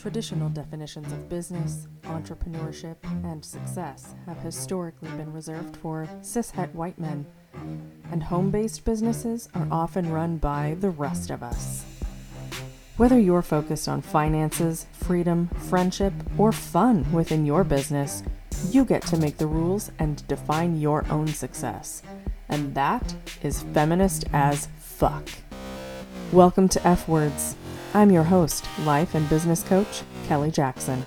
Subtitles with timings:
[0.00, 7.26] Traditional definitions of business, entrepreneurship, and success have historically been reserved for cishet white men,
[8.10, 11.84] and home based businesses are often run by the rest of us.
[12.96, 18.22] Whether you're focused on finances, freedom, friendship, or fun within your business,
[18.70, 22.02] you get to make the rules and define your own success.
[22.48, 25.28] And that is feminist as fuck.
[26.32, 27.54] Welcome to F Words.
[27.92, 31.04] I'm your host, life and business coach, Kelly Jackson.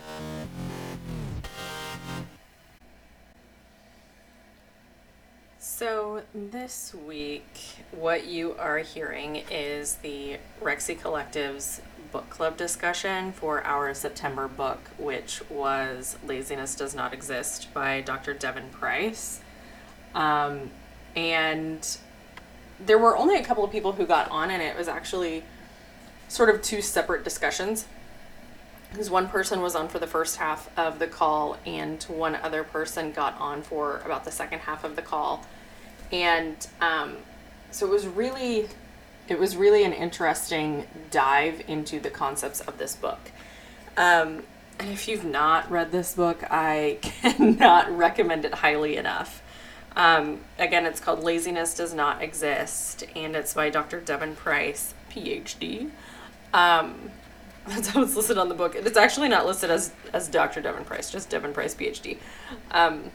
[5.59, 7.57] So, this week,
[7.91, 14.91] what you are hearing is the Rexy Collective's book club discussion for our September book,
[14.97, 18.33] which was Laziness Does Not Exist by Dr.
[18.33, 19.39] Devon Price.
[20.13, 20.69] Um,
[21.15, 21.97] and
[22.77, 25.45] there were only a couple of people who got on, and it was actually
[26.27, 27.85] sort of two separate discussions.
[28.91, 32.63] Because one person was on for the first half of the call, and one other
[32.63, 35.45] person got on for about the second half of the call.
[36.11, 37.17] And um,
[37.71, 38.69] so it was really,
[39.27, 43.31] it was really an interesting dive into the concepts of this book.
[43.97, 44.43] Um,
[44.79, 49.41] and if you've not read this book, I cannot recommend it highly enough.
[49.95, 53.99] Um, again, it's called Laziness Does Not Exist, and it's by Dr.
[53.99, 55.91] Devon Price, PhD.
[56.53, 57.11] Um,
[57.67, 58.75] that's how it's listed on the book.
[58.75, 60.61] It's actually not listed as, as Dr.
[60.61, 62.17] Devon Price, just Devon Price, PhD.
[62.71, 63.11] Um,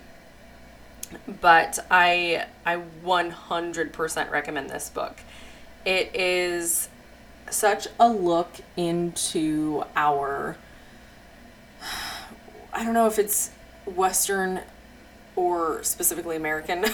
[1.40, 5.18] but I, I 100% recommend this book.
[5.84, 6.88] It is
[7.50, 10.56] such a look into our,
[12.72, 13.50] I don't know if it's
[13.86, 14.60] Western
[15.36, 16.84] or specifically American,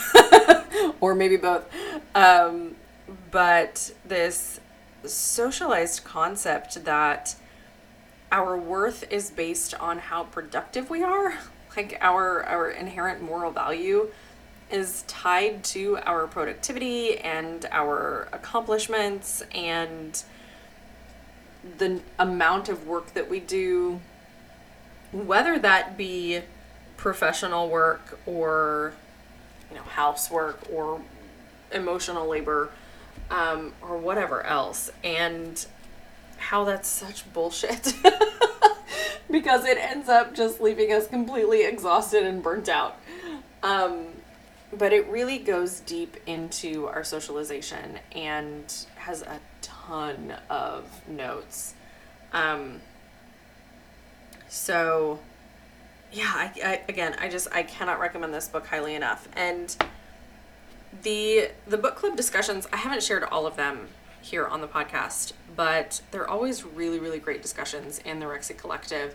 [1.00, 1.64] or maybe both.
[2.14, 2.76] Um,
[3.30, 4.60] but this
[5.08, 7.34] socialized concept that
[8.32, 11.38] our worth is based on how productive we are,
[11.76, 14.10] like our our inherent moral value
[14.70, 20.24] is tied to our productivity and our accomplishments and
[21.78, 24.00] the amount of work that we do
[25.12, 26.40] whether that be
[26.96, 28.92] professional work or
[29.70, 31.00] you know housework or
[31.72, 32.70] emotional labor
[33.30, 34.90] um, or whatever else.
[35.02, 35.64] And
[36.36, 37.94] how that's such bullshit.
[39.30, 43.00] Because it ends up just leaving us completely exhausted and burnt out.
[43.62, 44.08] Um,
[44.72, 51.74] but it really goes deep into our socialization and has a ton of notes.
[52.32, 52.80] Um,
[54.48, 55.18] so
[56.12, 59.28] yeah, I, I, again, I just I cannot recommend this book highly enough.
[59.34, 59.74] And
[61.02, 63.88] the the book club discussions, I haven't shared all of them
[64.20, 69.14] here on the podcast, but they're always really really great discussions in the Rexy Collective,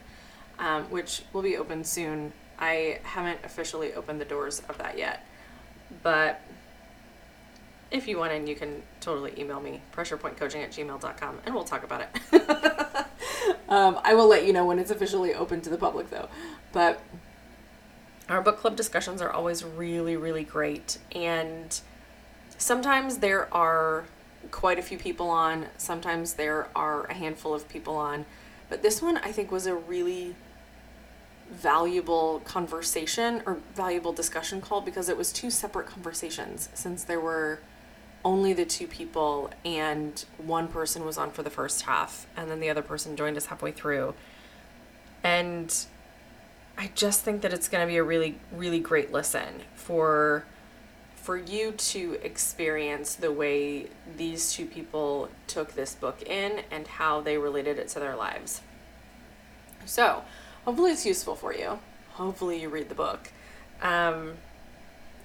[0.58, 2.34] um, which will be open soon.
[2.60, 5.26] I haven't officially opened the doors of that yet,
[6.04, 6.42] but
[7.92, 11.84] if you want in, you can totally email me, pressurepointcoaching at gmail.com, and we'll talk
[11.84, 12.50] about it.
[13.70, 16.30] um, I will let you know when it's officially open to the public, though.
[16.72, 17.02] But
[18.30, 20.98] our book club discussions are always really, really great.
[21.14, 21.80] And
[22.58, 24.06] sometimes there are
[24.52, 28.26] quite a few people on, sometimes there are a handful of people on.
[28.70, 30.36] But this one, I think, was a really
[31.50, 37.60] valuable conversation or valuable discussion call because it was two separate conversations since there were
[38.24, 42.60] only the two people and one person was on for the first half and then
[42.60, 44.14] the other person joined us halfway through
[45.24, 45.86] and
[46.80, 50.46] i just think that it's going to be a really really great listen for
[51.16, 53.86] for you to experience the way
[54.18, 58.62] these two people took this book in and how they related it to their lives
[59.86, 60.24] so
[60.66, 61.78] hopefully it's useful for you
[62.14, 63.32] hopefully you read the book
[63.84, 64.34] um,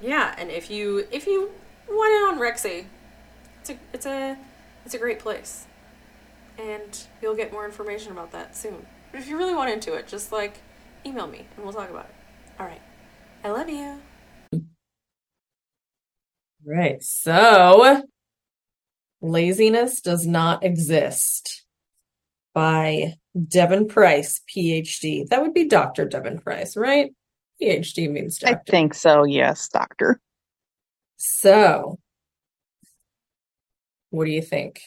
[0.02, 1.50] yeah and if you if you
[1.88, 2.86] want in on Rexy.
[3.60, 4.36] It's a it's a
[4.84, 5.66] it's a great place.
[6.58, 8.86] And you'll get more information about that soon.
[9.10, 10.60] But if you really want into it, just like
[11.06, 12.14] email me and we'll talk about it.
[12.58, 12.82] All right.
[13.42, 14.00] I love you.
[16.64, 17.02] Right.
[17.02, 18.02] So,
[19.20, 21.64] Laziness Does Not Exist
[22.54, 23.14] by
[23.48, 25.28] Devon Price, PhD.
[25.28, 26.06] That would be Dr.
[26.06, 27.12] Devon Price, right?
[27.60, 28.56] PhD means doctor.
[28.66, 30.20] I think so, yes, doctor.
[31.16, 31.98] So,
[34.10, 34.80] what do you think?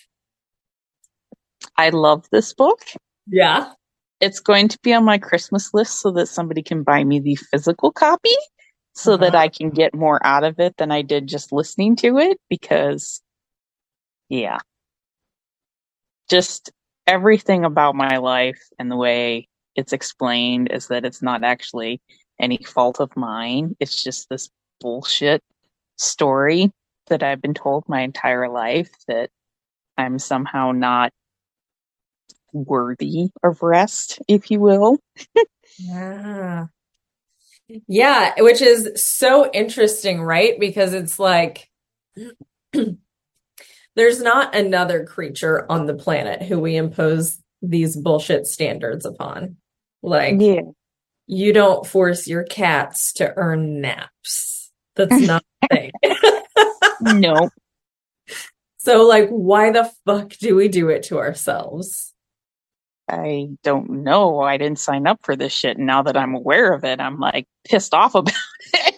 [1.76, 2.82] I love this book.
[3.28, 3.72] Yeah.
[4.20, 7.36] It's going to be on my Christmas list so that somebody can buy me the
[7.36, 8.36] physical copy
[8.94, 9.26] so uh-huh.
[9.26, 12.40] that I can get more out of it than I did just listening to it
[12.50, 13.22] because,
[14.30, 14.58] yeah.
[16.30, 16.72] Just
[17.06, 22.02] everything about my life and the way it's explained is that it's not actually
[22.40, 23.76] any fault of mine.
[23.80, 24.50] It's just this
[24.82, 25.44] bullshit
[25.98, 26.72] story
[27.08, 29.30] that I've been told my entire life that
[29.98, 31.14] I'm somehow not
[32.54, 34.98] worthy of rest, if you will.
[35.78, 36.66] yeah.
[37.88, 40.58] Yeah, which is so interesting, right?
[40.60, 41.70] Because it's like
[43.96, 49.58] there's not another creature on the planet who we impose these bullshit standards upon.
[50.02, 50.62] Like, Yeah.
[51.26, 54.72] you don't force your cats to earn naps.
[54.96, 55.92] That's not a thing.
[57.02, 57.50] no.
[58.78, 62.14] so, like, why the fuck do we do it to ourselves?
[63.10, 64.42] I don't know.
[64.42, 65.78] I didn't sign up for this shit.
[65.78, 68.34] And now that I'm aware of it, I'm like pissed off about
[68.74, 68.96] it.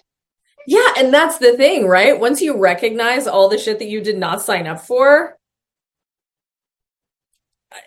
[0.65, 2.19] Yeah, and that's the thing, right?
[2.19, 5.37] Once you recognize all the shit that you did not sign up for,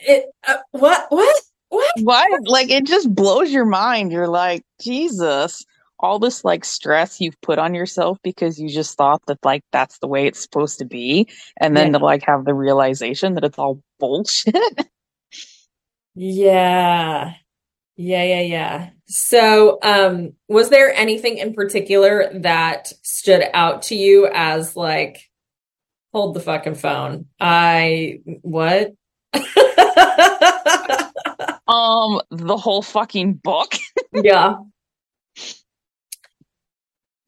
[0.02, 1.92] it uh, what what what?
[1.94, 2.48] What?
[2.48, 4.12] Like it just blows your mind.
[4.12, 5.64] You're like, Jesus,
[6.00, 9.98] all this like stress you've put on yourself because you just thought that like that's
[9.98, 11.28] the way it's supposed to be.
[11.58, 11.98] And then Yeah.
[11.98, 14.54] to like have the realization that it's all bullshit.
[16.14, 17.35] Yeah.
[17.97, 18.91] Yeah, yeah, yeah.
[19.06, 25.31] So, um, was there anything in particular that stood out to you as like,
[26.12, 27.26] hold the fucking phone?
[27.41, 28.93] I, what?
[31.69, 33.75] um, the whole fucking book.
[34.14, 34.56] Yeah.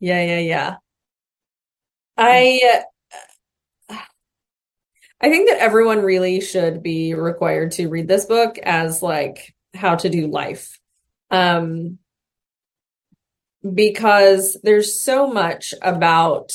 [0.01, 0.77] Yeah, yeah, yeah.
[2.19, 2.85] I
[5.21, 9.97] I think that everyone really should be required to read this book as like how
[9.97, 10.79] to do life.
[11.31, 11.99] Um
[13.73, 16.53] because there's so much about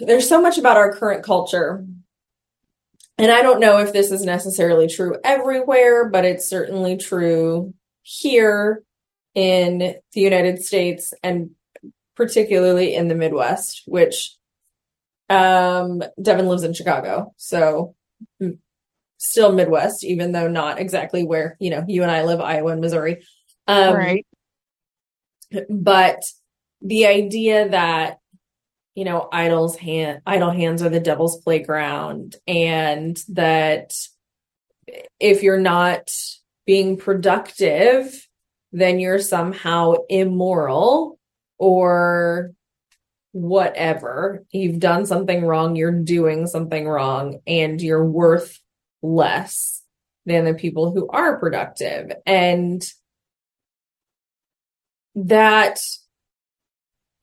[0.00, 1.84] there's so much about our current culture.
[3.16, 8.82] And I don't know if this is necessarily true everywhere, but it's certainly true here
[9.34, 9.78] in
[10.12, 11.50] the United States and
[12.16, 14.34] particularly in the Midwest, which
[15.30, 17.32] um Devon lives in Chicago.
[17.36, 17.94] So
[18.42, 18.58] mm,
[19.16, 22.80] still Midwest, even though not exactly where, you know, you and I live, Iowa and
[22.80, 23.24] Missouri.
[23.66, 24.26] Um right.
[25.70, 26.22] but
[26.82, 28.18] the idea that
[28.94, 33.92] you know idle's hand idle hands are the devil's playground and that
[35.18, 36.10] if you're not
[36.66, 38.28] being productive
[38.72, 41.18] then you're somehow immoral
[41.58, 42.52] or
[43.34, 48.60] whatever you've done something wrong you're doing something wrong and you're worth
[49.02, 49.82] less
[50.24, 52.84] than the people who are productive and
[55.16, 55.80] that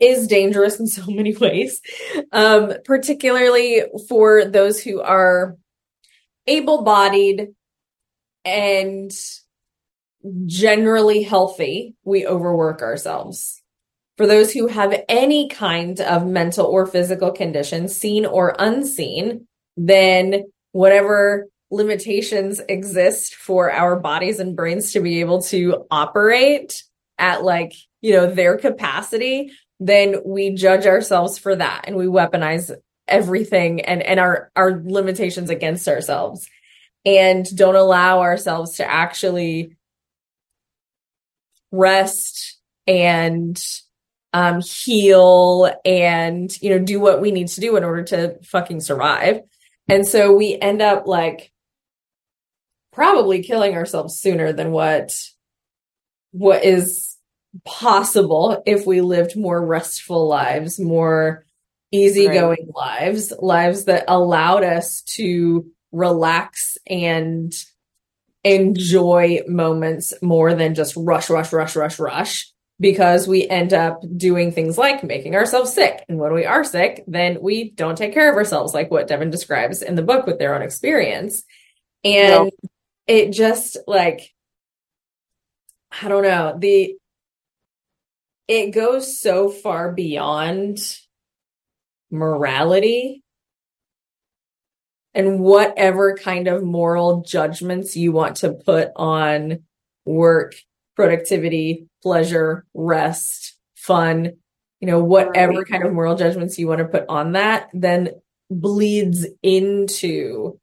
[0.02, 1.82] is dangerous in so many ways,
[2.34, 5.56] um, particularly for those who are
[6.48, 7.50] able bodied
[8.44, 9.12] and
[10.46, 11.96] generally healthy.
[12.04, 13.61] We overwork ourselves.
[14.22, 20.44] For those who have any kind of mental or physical condition, seen or unseen, then
[20.74, 26.84] whatever limitations exist for our bodies and brains to be able to operate
[27.18, 32.72] at like you know their capacity then we judge ourselves for that and we weaponize
[33.08, 36.48] everything and and our our limitations against ourselves
[37.08, 39.76] and don't allow ourselves to actually
[41.72, 43.60] rest and
[44.34, 48.80] um heal and you know do what we need to do in order to fucking
[48.80, 49.42] survive
[49.88, 51.52] and so we end up like
[52.92, 55.12] probably killing ourselves sooner than what
[56.32, 57.18] what is
[57.66, 61.46] possible if we lived more restful lives, more
[61.92, 67.54] easygoing lives, lives that allowed us to relax and
[68.44, 72.52] enjoy moments more than just rush, rush, rush, rush, rush.
[72.82, 76.04] Because we end up doing things like making ourselves sick.
[76.10, 79.30] And when we are sick, then we don't take care of ourselves, like what Devon
[79.30, 81.44] describes in the book with their own experience.
[82.04, 82.54] And Yep.
[83.08, 84.34] it just like,
[86.02, 86.98] I don't know, the
[88.48, 90.80] it goes so far beyond
[92.10, 93.24] morality
[95.14, 99.60] and whatever kind of moral judgments you want to put on
[100.06, 100.56] work,
[100.96, 104.34] productivity, pleasure, rest, fun,
[104.80, 108.10] you know, whatever kind of moral judgments you want to put on that, then
[108.50, 110.60] bleeds into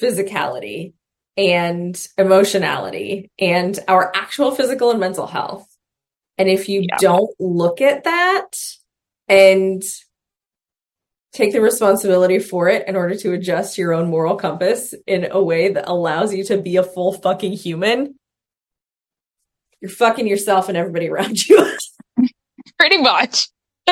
[0.00, 0.92] physicality
[1.36, 5.66] and emotionality and our actual physical and mental health.
[6.36, 6.96] And if you Yeah.
[6.98, 8.56] don't look at that
[9.28, 9.82] and
[11.32, 15.42] take the responsibility for it in order to adjust your own moral compass in a
[15.42, 18.17] way that allows you to be a full fucking human,
[19.80, 21.72] you're fucking yourself and everybody around you.
[22.78, 23.48] Pretty much.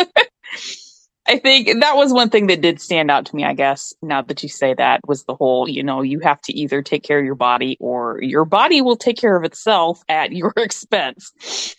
[1.29, 4.23] I think that was one thing that did stand out to me, I guess, now
[4.23, 7.19] that you say that, was the whole, you know, you have to either take care
[7.19, 11.75] of your body or your body will take care of itself at your expense.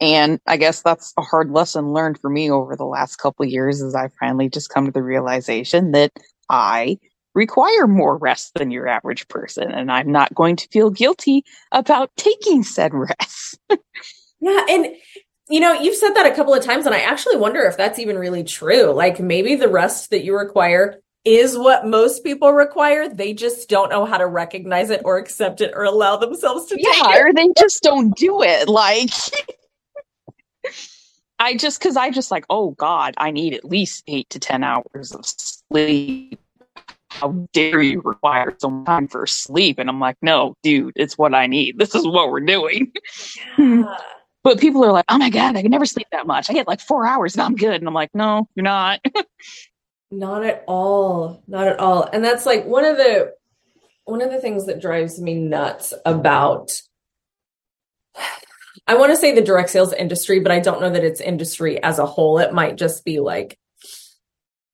[0.00, 3.82] And I guess that's a hard lesson learned for me over the last couple years
[3.82, 6.12] as I finally just come to the realization that
[6.48, 6.98] I
[7.34, 12.10] require more rest than your average person and I'm not going to feel guilty about
[12.16, 13.58] taking said rest.
[14.40, 14.86] yeah, and
[15.48, 17.98] you know, you've said that a couple of times and I actually wonder if that's
[17.98, 18.92] even really true.
[18.92, 23.08] Like maybe the rest that you require is what most people require.
[23.08, 26.76] They just don't know how to recognize it or accept it or allow themselves to
[26.78, 28.68] yeah, or they just don't do it.
[28.68, 29.10] Like
[31.38, 34.62] I just because I just like, oh God, I need at least eight to ten
[34.62, 36.38] hours of sleep.
[37.24, 39.78] How dare you require some time for sleep?
[39.78, 41.78] And I'm like, no, dude, it's what I need.
[41.78, 42.92] This is what we're doing.
[44.42, 46.50] But people are like, oh my God, I can never sleep that much.
[46.50, 47.76] I get like four hours and I'm good.
[47.76, 49.00] And I'm like, no, you're not.
[50.10, 51.42] not at all.
[51.48, 52.06] Not at all.
[52.12, 53.32] And that's like one of the
[54.04, 56.68] one of the things that drives me nuts about
[58.86, 61.82] I want to say the direct sales industry, but I don't know that it's industry
[61.82, 62.38] as a whole.
[62.38, 63.58] It might just be like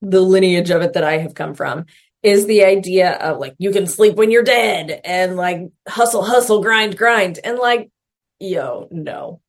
[0.02, 1.87] the lineage of it that I have come from
[2.22, 6.62] is the idea of like you can sleep when you're dead and like hustle, hustle,
[6.62, 7.38] grind, grind.
[7.42, 7.90] And like,
[8.38, 9.40] yo, no.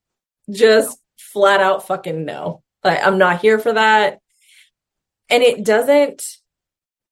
[0.50, 2.64] Just flat out fucking no.
[2.84, 4.20] Like, I'm not here for that.
[5.30, 6.24] And it doesn't,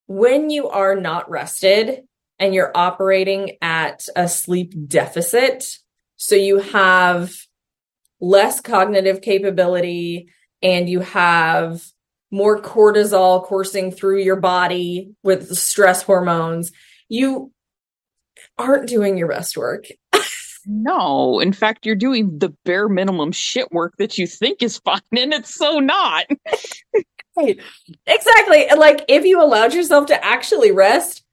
[0.07, 2.01] when you are not rested
[2.39, 5.77] and you're operating at a sleep deficit,
[6.15, 7.33] so you have
[8.19, 10.29] less cognitive capability
[10.61, 11.81] and you have
[12.31, 16.71] more cortisol coursing through your body with stress hormones.
[17.07, 17.51] You
[18.57, 19.85] aren't doing your best work.
[20.65, 25.01] no, in fact, you're doing the bare minimum shit work that you think is fine,
[25.15, 26.25] and it's so not.
[27.37, 27.59] right.
[28.05, 28.67] Exactly.
[28.77, 31.23] Like, if you allowed yourself to actually rest,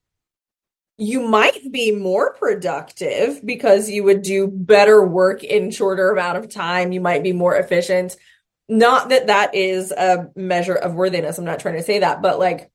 [0.99, 6.49] you might be more productive because you would do better work in shorter amount of
[6.49, 8.17] time you might be more efficient
[8.69, 12.39] not that that is a measure of worthiness i'm not trying to say that but
[12.39, 12.71] like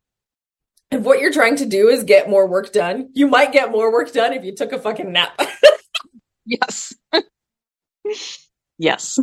[0.92, 3.92] if what you're trying to do is get more work done you might get more
[3.92, 5.40] work done if you took a fucking nap
[6.46, 6.94] yes
[8.78, 9.20] yes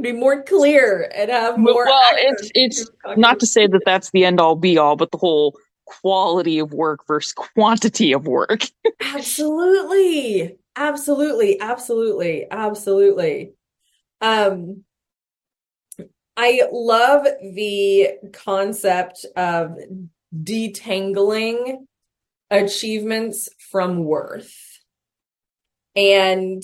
[0.00, 4.24] be more clear and have more well it's it's not to say that that's the
[4.24, 8.64] end all be all but the whole quality of work versus quantity of work.
[9.00, 10.58] absolutely.
[10.76, 11.60] Absolutely.
[11.60, 12.46] Absolutely.
[12.50, 13.52] Absolutely.
[14.20, 14.84] Um
[16.40, 19.76] I love the concept of
[20.32, 21.78] detangling
[22.48, 24.54] achievements from worth.
[25.96, 26.62] And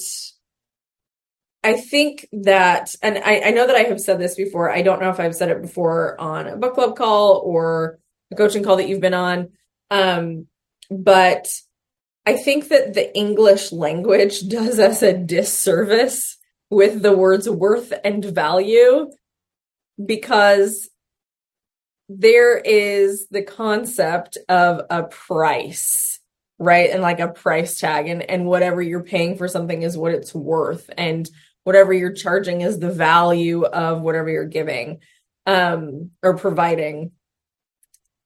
[1.65, 4.71] I think that, and I, I, know that I have said this before.
[4.71, 7.99] I don't know if I've said it before on a book club call or
[8.31, 9.49] a coaching call that you've been on.
[9.91, 10.47] Um,
[10.89, 11.53] but
[12.25, 16.37] I think that the English language does us a disservice
[16.71, 19.11] with the words worth and value
[20.05, 20.89] because
[22.09, 26.21] there is the concept of a price
[26.59, 30.13] right and like a price tag and and whatever you're paying for something is what
[30.13, 31.31] it's worth and
[31.65, 35.01] whatever you're charging is the value of whatever you're giving
[35.47, 37.11] um or providing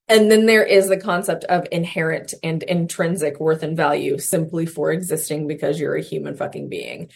[0.09, 4.91] and then there is the concept of inherent and intrinsic worth and value simply for
[4.91, 7.11] existing because you're a human fucking being.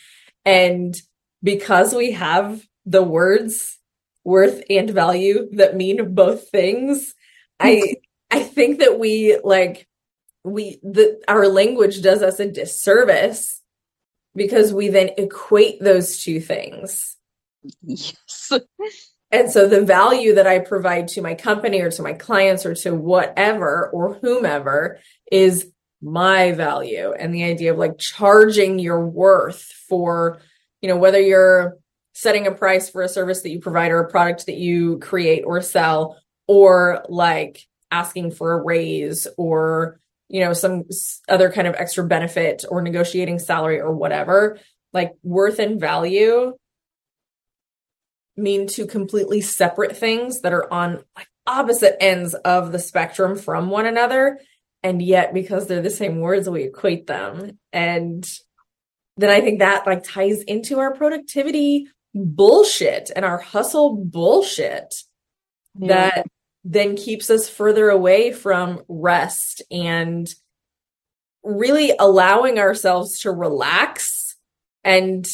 [0.44, 0.94] And
[1.42, 3.78] because we have the words
[4.24, 7.14] worth and value that mean both things,
[7.58, 7.96] I
[8.30, 9.88] I think that we like
[10.44, 13.60] we the our language does us a disservice
[14.34, 17.16] because we then equate those two things.
[17.82, 18.52] Yes.
[19.32, 22.74] And so the value that I provide to my company or to my clients or
[22.74, 24.98] to whatever or whomever
[25.30, 30.42] is my value and the idea of like charging your worth for,
[30.82, 31.78] you know, whether you're
[32.12, 35.44] setting a price for a service that you provide or a product that you create
[35.46, 40.84] or sell or like asking for a raise or you know some
[41.28, 44.58] other kind of extra benefit or negotiating salary or whatever
[44.92, 46.54] like worth and value
[48.36, 53.68] mean two completely separate things that are on like opposite ends of the spectrum from
[53.68, 54.38] one another.
[54.82, 57.58] And yet because they're the same words we equate them.
[57.72, 58.26] And
[59.18, 64.94] then i think that like ties into our productivity bullshit and our hustle bullshit
[65.74, 66.26] that
[66.64, 70.28] then keeps us further away from rest and
[71.42, 74.36] really allowing ourselves to relax
[74.84, 75.26] and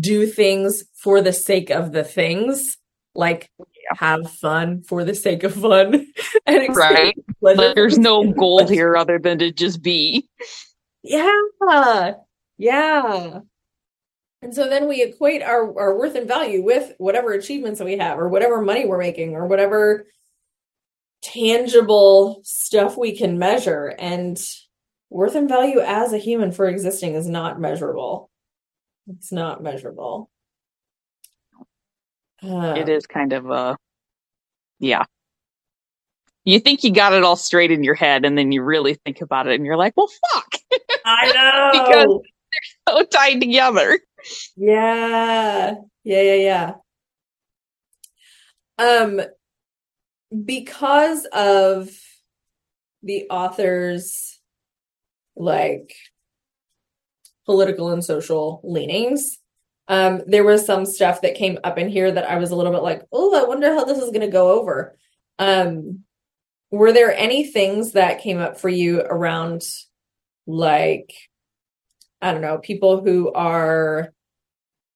[0.00, 2.78] do things for the sake of the things
[3.14, 3.50] like
[3.90, 6.06] have fun for the sake of fun
[6.46, 7.16] and Right.
[7.40, 10.28] Like, there's no goal here other than to just be.
[11.02, 12.14] Yeah.
[12.56, 13.40] Yeah.
[14.44, 17.96] And so then we equate our, our worth and value with whatever achievements that we
[17.96, 20.04] have or whatever money we're making or whatever
[21.22, 23.94] tangible stuff we can measure.
[23.98, 24.38] And
[25.08, 28.30] worth and value as a human for existing is not measurable.
[29.08, 30.28] It's not measurable.
[32.42, 33.78] Uh, It is kind of a,
[34.78, 35.04] yeah.
[36.44, 39.22] You think you got it all straight in your head, and then you really think
[39.22, 40.54] about it, and you're like, well, fuck,
[41.06, 41.82] I know.
[41.82, 42.20] Because-
[42.86, 43.98] they're so tied together.
[44.56, 45.74] Yeah.
[46.04, 46.74] Yeah, yeah, yeah.
[48.78, 49.20] Um
[50.44, 51.90] because of
[53.02, 54.40] the author's
[55.36, 55.94] like
[57.46, 59.38] political and social leanings,
[59.88, 62.72] um there was some stuff that came up in here that I was a little
[62.72, 64.96] bit like, "Oh, I wonder how this is going to go over."
[65.38, 66.04] Um
[66.70, 69.62] were there any things that came up for you around
[70.46, 71.12] like
[72.24, 74.10] I don't know, people who are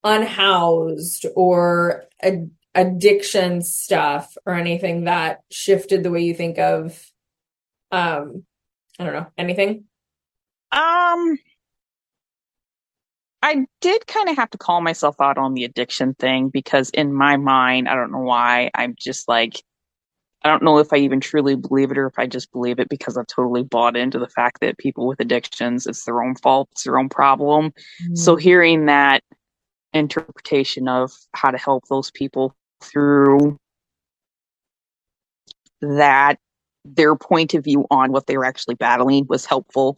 [0.02, 6.98] unhoused or ad- addiction stuff or anything that shifted the way you think of
[7.92, 8.44] um
[8.98, 9.84] I don't know, anything?
[10.72, 11.38] Um,
[13.42, 17.12] I did kind of have to call myself out on the addiction thing because in
[17.12, 19.62] my mind, I don't know why, I'm just like,
[20.42, 22.88] I don't know if I even truly believe it or if I just believe it
[22.88, 26.68] because I've totally bought into the fact that people with addictions, it's their own fault,
[26.72, 27.72] it's their own problem.
[28.02, 28.14] Mm-hmm.
[28.14, 29.24] So hearing that
[29.92, 33.58] interpretation of how to help those people through
[35.80, 36.38] that,
[36.84, 39.96] their point of view on what they were actually battling was helpful.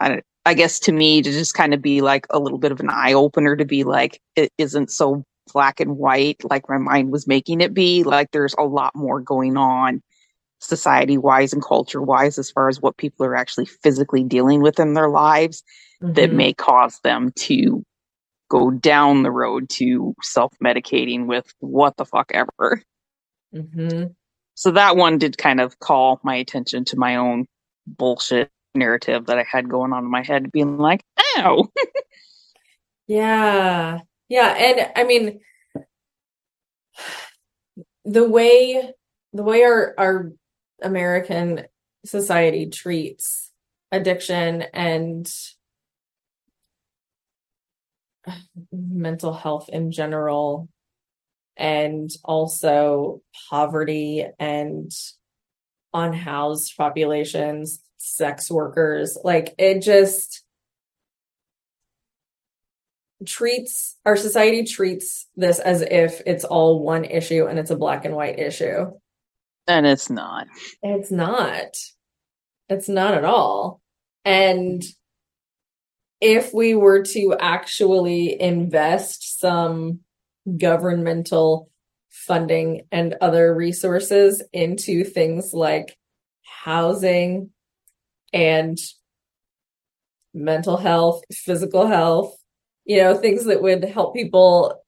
[0.00, 2.80] I, I guess to me to just kind of be like a little bit of
[2.80, 7.10] an eye opener to be like it isn't so black and white like my mind
[7.12, 8.04] was making it be.
[8.04, 10.02] Like there's a lot more going on
[10.60, 14.78] society wise and culture wise as far as what people are actually physically dealing with
[14.80, 15.62] in their lives
[16.00, 16.34] that Mhm.
[16.34, 17.84] may cause them to
[18.50, 22.82] go down the road to self medicating with what the fuck ever.
[23.54, 24.14] Mhm.
[24.54, 27.46] So that one did kind of call my attention to my own
[27.86, 31.04] bullshit narrative that I had going on in my head, being like,
[31.38, 31.68] ow.
[33.06, 34.00] Yeah.
[34.32, 35.40] Yeah, and I mean
[38.06, 38.92] the way
[39.34, 40.32] the way our our
[40.82, 41.66] American
[42.06, 43.50] society treats
[43.92, 45.30] addiction and
[48.72, 50.68] mental health in general
[51.56, 54.90] and also poverty and
[55.92, 60.41] unhoused populations, sex workers, like it just
[63.26, 68.04] treats our society treats this as if it's all one issue and it's a black
[68.04, 68.86] and white issue.
[69.66, 70.46] And it's not.
[70.82, 71.76] It's not.
[72.68, 73.80] It's not at all.
[74.24, 74.82] And
[76.20, 80.00] if we were to actually invest some
[80.58, 81.68] governmental
[82.10, 85.96] funding and other resources into things like
[86.44, 87.50] housing
[88.32, 88.78] and
[90.34, 92.36] mental health, physical health,
[92.84, 94.82] you know, things that would help people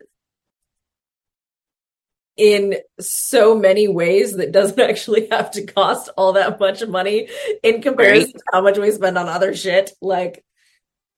[2.37, 7.29] in so many ways that doesn't actually have to cost all that much money
[7.63, 8.35] in comparison Right.
[8.35, 9.93] to how much we spend on other shit.
[10.01, 10.45] Like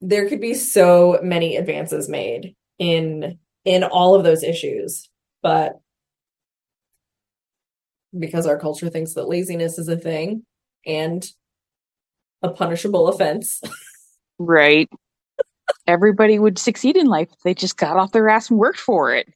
[0.01, 5.09] there could be so many advances made in in all of those issues,
[5.43, 5.81] but
[8.17, 10.45] because our culture thinks that laziness is a thing
[10.87, 11.27] and
[12.43, 13.61] a punishable offense.
[14.39, 14.91] Right.
[15.87, 19.15] Everybody would succeed in life if they just got off their ass and worked for
[19.15, 19.29] it.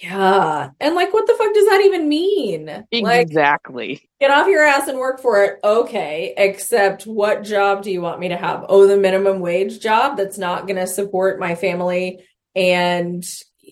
[0.00, 0.70] Yeah.
[0.78, 2.66] And like what the fuck does that even mean?
[2.92, 4.08] Like Exactly.
[4.20, 5.58] Get off your ass and work for it.
[5.64, 8.64] Okay, except what job do you want me to have?
[8.68, 12.24] Oh, the minimum wage job that's not going to support my family.
[12.54, 13.24] And,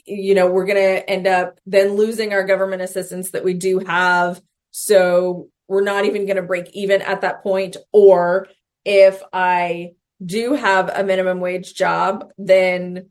[0.04, 3.78] you know, we're going to end up then losing our government assistance that we do
[3.80, 4.40] have.
[4.72, 7.76] So we're not even going to break even at that point.
[7.92, 8.48] Or
[8.84, 9.92] if I
[10.24, 13.10] do have a minimum wage job, then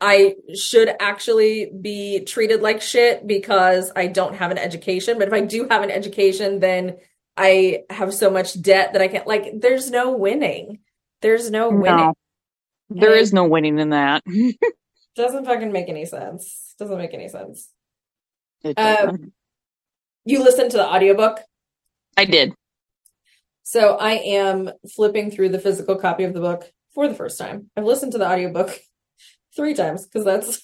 [0.00, 5.18] I should actually be treated like shit because I don't have an education.
[5.18, 6.96] But if I do have an education, then
[7.36, 10.80] I have so much debt that I can't, like, there's no winning.
[11.22, 11.96] There's no winning.
[11.96, 12.14] No.
[12.90, 13.20] There Okay?
[13.20, 14.22] is no winning in that.
[15.16, 16.74] Doesn't fucking make any sense.
[16.78, 17.70] Doesn't make any sense.
[18.76, 19.32] Um.
[20.26, 21.40] You listened to the audiobook?
[22.16, 22.54] I did.
[23.64, 27.70] So I am flipping through the physical copy of the book for the first time.
[27.76, 28.78] I've listened to the audiobook
[29.56, 30.62] three times because that's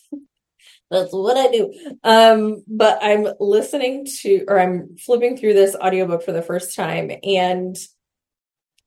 [0.90, 1.96] that's what I do.
[2.04, 7.10] Um, but I'm listening to or I'm flipping through this audiobook for the first time
[7.24, 7.76] and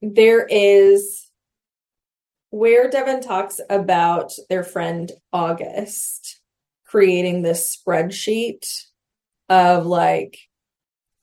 [0.00, 1.30] there is
[2.50, 6.40] where Devon talks about their friend August
[6.86, 8.64] creating this spreadsheet
[9.48, 10.38] of like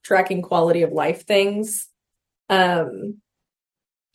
[0.03, 1.87] tracking quality of life things.
[2.51, 3.21] Um,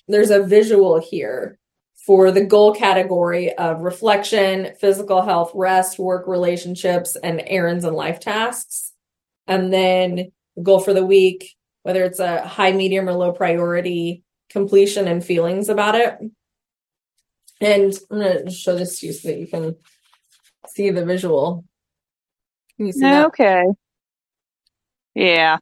[0.06, 1.58] there's a visual here
[2.06, 8.20] for the goal category of reflection, physical health, rest, work relationships, and errands and life
[8.20, 8.92] tasks.
[9.48, 14.22] And then the goal for the week, whether it's a high, medium, or low priority,
[14.50, 16.16] completion and feelings about it.
[17.60, 19.76] And I'm going to show this to you so that you can
[20.68, 21.64] see the visual.
[22.76, 23.26] Can you see that?
[23.26, 23.64] Okay.
[25.14, 25.58] Yeah.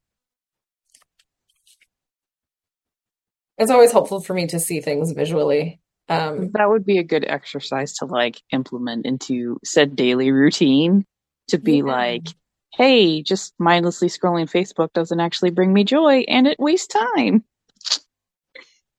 [3.59, 5.81] It's always helpful for me to see things visually.
[6.09, 11.05] Um, That would be a good exercise to like implement into said daily routine
[11.49, 11.83] to be Yeah.
[11.83, 12.29] like,
[12.75, 17.45] hey, just mindlessly scrolling Facebook doesn't actually bring me joy and it wastes time.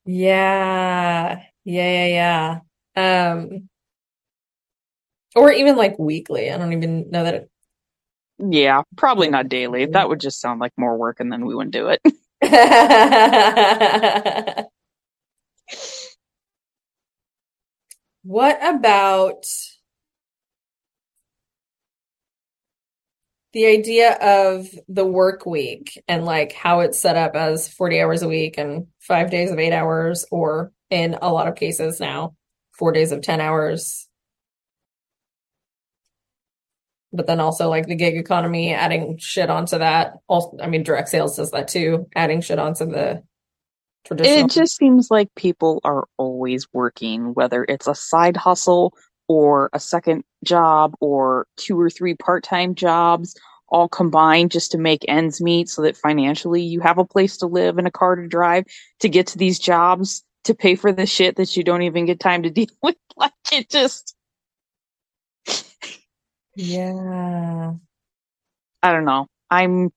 [0.05, 2.59] yeah, yeah, yeah,
[2.95, 3.31] yeah.
[3.33, 3.69] Um,
[5.35, 6.51] or even like weekly.
[6.51, 7.51] I don't even know that it
[8.39, 9.85] Yeah, probably not daily.
[9.85, 12.01] That would just sound like more work and then we wouldn't do it.
[18.23, 19.45] What about
[23.53, 28.21] the idea of the work week and like how it's set up as 40 hours
[28.21, 32.35] a week and five days of eight hours, or in a lot of cases now,
[32.77, 34.04] four days of 10 hours?
[37.15, 40.13] But then also like the gig economy, adding shit onto that.
[40.27, 43.23] Also, I mean, direct sales does that too, adding shit onto the
[44.05, 44.45] traditional.
[44.45, 48.93] It just seems like people are always working, whether it's a side hustle
[49.27, 53.35] or a second job or two or three part time jobs,
[53.69, 57.47] all combined just to make ends meet so that financially you have a place to
[57.47, 58.65] live and a car to drive
[58.99, 62.19] to get to these jobs to pay for the shit that you don't even get
[62.19, 62.95] time to deal with.
[63.17, 64.14] Like it just,
[66.55, 67.75] Yeah.
[68.83, 69.27] I don't know.
[69.49, 69.89] I'm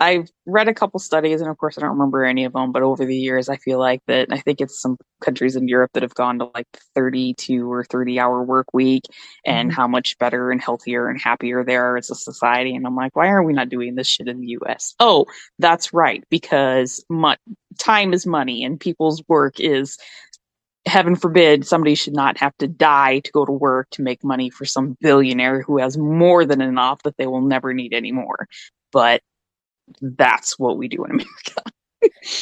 [0.00, 2.82] I've read a couple studies and of course I don't remember any of them, but
[2.82, 6.02] over the years I feel like that I think it's some countries in Europe that
[6.04, 9.04] have gone to like 32 or 30 hour work week
[9.46, 9.74] and Mhm.
[9.74, 13.16] how much better and healthier and happier they are as a society and I'm like
[13.16, 14.94] why are we not doing this shit in the US?
[15.00, 15.26] Oh,
[15.60, 17.36] that's right because mo-
[17.78, 19.98] time is money and people's work is
[20.86, 24.50] heaven forbid somebody should not have to die to go to work to make money
[24.50, 28.48] for some billionaire who has more than enough that they will never need anymore.
[28.92, 29.22] But
[30.00, 31.62] that's what we do in America.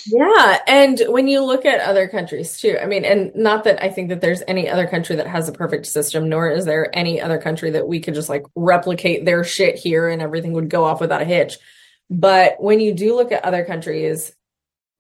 [0.07, 3.91] Yeah, and when you look at other countries too, I mean, and not that I
[3.91, 7.21] think that there's any other country that has a perfect system, nor is there any
[7.21, 10.85] other country that we could just like replicate their shit here and everything would go
[10.85, 11.59] off without a hitch.
[12.11, 14.33] But when you do look at other countries,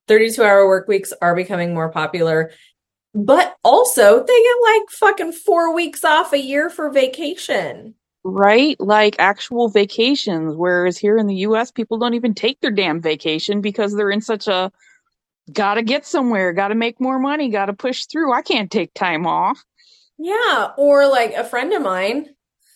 [0.08, 2.52] 32 hour work weeks are becoming more popular,
[3.14, 7.94] but also they get like fucking four weeks off a year for vacation.
[8.24, 8.78] Right?
[8.78, 10.54] Like actual vacations.
[10.56, 14.20] Whereas here in the US, people don't even take their damn vacation because they're in
[14.20, 14.70] such a
[15.52, 18.32] gotta get somewhere, gotta make more money, gotta push through.
[18.32, 19.62] I can't take time off.
[20.18, 22.28] Yeah, or like a friend of mine,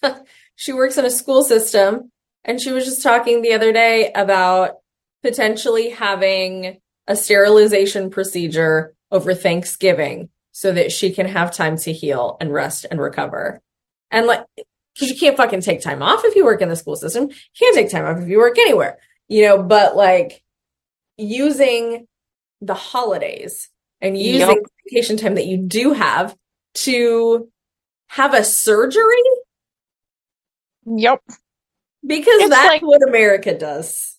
[0.56, 2.10] she works in a school system,
[2.44, 4.78] and she was just talking the other day about
[5.22, 12.36] potentially having a sterilization procedure over Thanksgiving so that she can have time to heal
[12.40, 13.60] and rest and recover.
[14.10, 14.44] And like,
[14.94, 17.34] because you can't fucking take time off if you work in the school system, you
[17.58, 18.98] can't take time off if you work anywhere,
[19.28, 20.42] you know, but like
[21.18, 22.06] using
[22.60, 23.68] the holidays
[24.00, 24.58] and using Yep.
[24.90, 26.36] vacation time that you do have
[26.74, 27.50] to
[28.08, 29.02] have a surgery
[30.86, 31.20] Yep.
[32.06, 34.15] because It's that's like- what America does.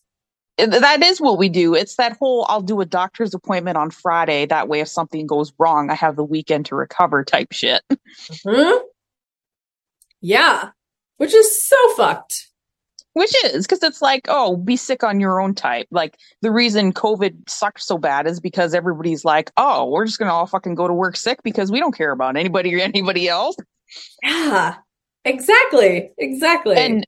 [0.58, 1.76] That is what we do.
[1.76, 4.46] It's that whole I'll do a doctor's appointment on Friday.
[4.48, 7.84] That way, if something goes wrong, I have the weekend to recover type shit.
[8.44, 8.78] Hmm?
[10.20, 10.70] Yeah,
[11.18, 12.48] which is so fucked.
[13.14, 15.88] Which is because it's like, oh, be sick on your own type.
[15.92, 20.34] Like the reason COVID sucked so bad is because everybody's like, oh, we're just gonna
[20.34, 23.56] all fucking go to work sick because we don't care about anybody or anybody else.
[24.24, 24.76] Yeah,
[25.24, 26.78] exactly, exactly.
[26.78, 27.06] And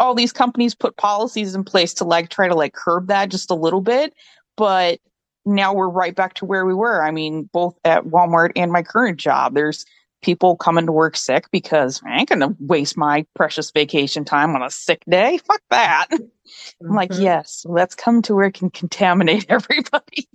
[0.00, 3.50] all these companies put policies in place to like try to like curb that just
[3.50, 4.14] a little bit,
[4.56, 4.98] but
[5.46, 7.02] now we're right back to where we were.
[7.04, 9.84] I mean, both at Walmart and my current job, there's
[10.22, 14.62] people coming to work sick because I ain't gonna waste my precious vacation time on
[14.62, 15.38] a sick day.
[15.46, 16.06] Fuck that.
[16.10, 17.22] I'm like, Mhm.
[17.22, 20.26] yes, let's come to work and contaminate everybody.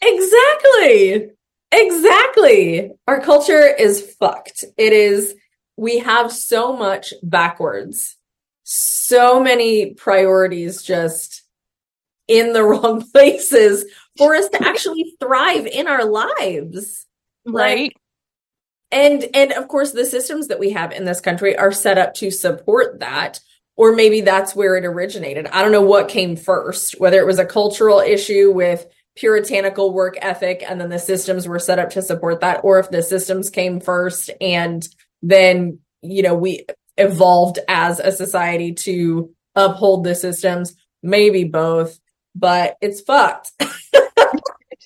[0.00, 1.30] Exactly.
[1.72, 2.92] Exactly.
[3.06, 4.64] Our culture is fucked.
[4.76, 5.34] It is,
[5.76, 8.16] we have so much backwards,
[8.72, 11.42] so many priorities just
[12.28, 13.84] in the wrong places
[14.16, 17.06] for us to actually thrive in our lives.
[17.44, 17.92] Right?
[18.92, 22.14] And and of course the systems that we have in this country are set up
[22.14, 23.40] to support that
[23.76, 25.46] or maybe that's where it originated.
[25.46, 30.16] I don't know what came first, whether it was a cultural issue with puritanical work
[30.20, 33.50] ethic and then the systems were set up to support that or if the systems
[33.50, 34.86] came first and
[35.22, 36.64] then you know we
[37.00, 41.98] evolved as a society to uphold the systems, maybe both,
[42.34, 43.52] but it's fucked.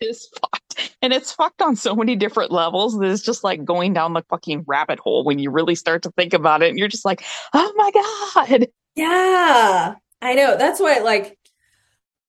[0.00, 0.96] It is fucked.
[1.02, 4.22] And it's fucked on so many different levels that it's just like going down the
[4.28, 7.22] fucking rabbit hole when you really start to think about it and you're just like,
[7.52, 8.66] oh my God.
[8.96, 10.56] Yeah, I know.
[10.56, 11.38] That's why, like,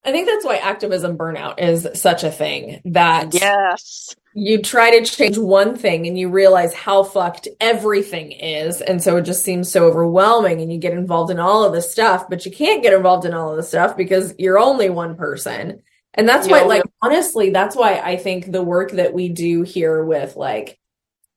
[0.04, 4.14] I think that's why activism burnout is such a thing that Yes.
[4.38, 8.82] You try to change one thing and you realize how fucked everything is.
[8.82, 11.90] And so it just seems so overwhelming and you get involved in all of this
[11.90, 15.16] stuff, but you can't get involved in all of this stuff because you're only one
[15.16, 15.82] person.
[16.12, 20.04] And that's why, like, honestly, that's why I think the work that we do here
[20.04, 20.78] with like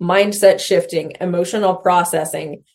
[0.01, 2.65] mindset shifting, emotional processing,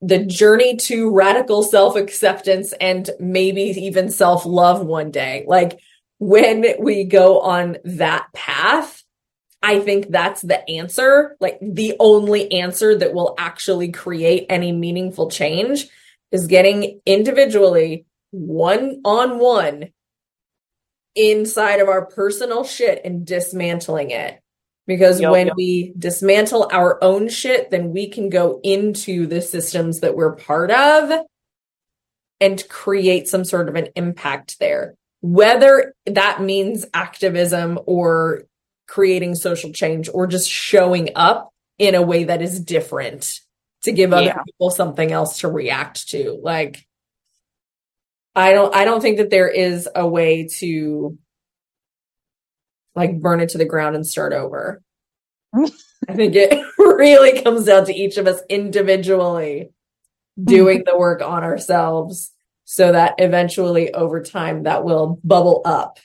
[0.00, 5.44] the journey to radical self acceptance and maybe even self love one day.
[5.46, 5.78] Like
[6.18, 9.03] when we go on that path,
[9.64, 15.30] I think that's the answer, like the only answer that will actually create any meaningful
[15.30, 15.88] change
[16.30, 19.88] is getting individually one on one
[21.14, 24.38] inside of our personal shit and dismantling it.
[24.86, 25.56] Because Yup, when yup.
[25.56, 30.70] we dismantle our own shit, then we can go into the systems that we're part
[30.70, 31.24] of
[32.38, 34.94] and create some sort of an impact there.
[35.22, 38.42] Whether that means activism or
[38.86, 43.40] creating social change or just showing up in a way that is different
[43.82, 44.42] to give other Yeah.
[44.44, 46.38] people something else to react to.
[46.42, 46.86] Like,
[48.34, 51.18] I don't I don't think that there is a way to
[52.94, 54.82] like burn it to the ground and start over.
[55.54, 59.70] I think it really comes down to each of us individually
[60.42, 62.32] doing the work on ourselves
[62.64, 65.98] so that eventually over time that will bubble up.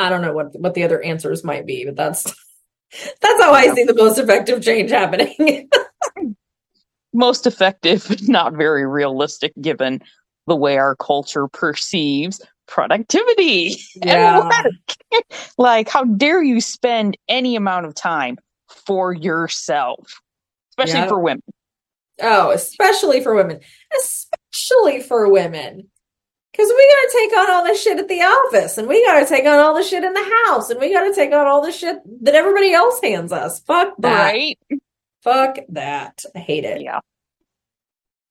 [0.00, 2.24] I don't know what what the other answers might be, but that's
[3.20, 5.68] that's how I see the most effective change happening.
[7.12, 10.00] Most effective, but not very realistic given
[10.46, 14.38] the way our culture perceives productivity Yeah.
[14.38, 15.24] and work.
[15.58, 20.20] like, how dare you spend any amount of time for yourself,
[20.70, 21.08] especially Yeah.
[21.08, 21.42] for women?
[22.22, 23.58] Oh, especially for women.
[23.98, 25.88] Especially for women.
[26.52, 29.20] Because we got to take on all the shit at the office, and we got
[29.20, 31.46] to take on all the shit in the house, and we got to take on
[31.46, 33.60] all the shit that everybody else hands us.
[33.60, 34.32] Fuck that.
[34.32, 34.58] Right?
[35.22, 36.24] Fuck that.
[36.34, 36.82] I hate it.
[36.82, 37.00] Yeah.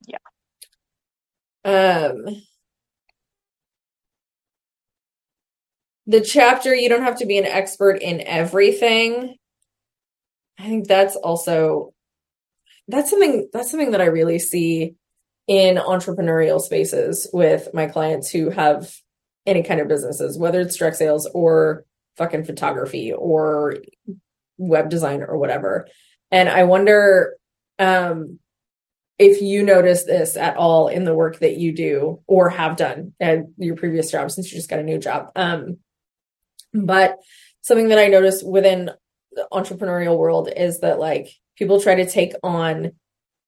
[0.05, 0.17] Yeah.
[1.63, 2.41] Um,
[6.07, 9.35] the chapter, you don't have to be an expert in everything.
[10.57, 11.93] I think that's also
[12.89, 14.95] that's something that's something that I really see
[15.49, 18.95] in entrepreneurial spaces with my clients who have
[19.47, 21.85] any kind of businesses, whether it's direct sales or
[22.17, 23.77] fucking photography or
[24.59, 25.87] web design or whatever.
[26.31, 27.35] And I wonder
[27.79, 28.37] um
[29.17, 33.13] if you notice this at all in the work that you do or have done
[33.19, 35.31] at your previous job since you just got a new job.
[35.35, 35.77] Um
[36.73, 37.17] but
[37.61, 38.91] something that I notice within
[39.31, 42.91] the entrepreneurial world is that like people try to take on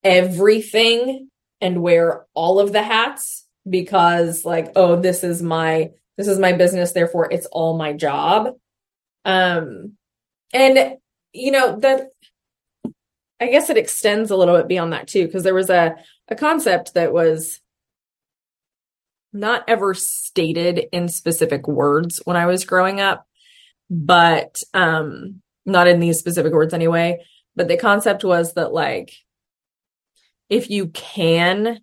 [0.03, 1.29] everything
[1.61, 6.51] and wear all of the hats because like oh this is my this is my
[6.51, 8.55] business therefore it's all my job.
[9.23, 9.93] Um
[10.53, 10.97] and
[11.33, 12.09] you know that
[13.39, 15.95] i guess it extends a little bit beyond that too because there was a
[16.27, 17.59] a concept that was
[19.33, 23.25] not ever stated in specific words when i was growing up
[23.89, 27.17] but um not in these specific words anyway
[27.55, 29.13] but the concept was that like
[30.51, 31.79] if you can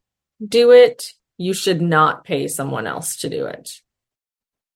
[0.46, 3.70] do it you should not pay someone else to do it.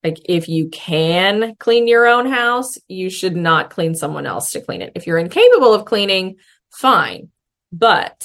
[0.05, 4.61] Like if you can clean your own house you should not clean someone else to
[4.61, 4.93] clean it.
[4.97, 6.37] If you're incapable of cleaning
[6.73, 7.29] fine.
[7.71, 8.25] But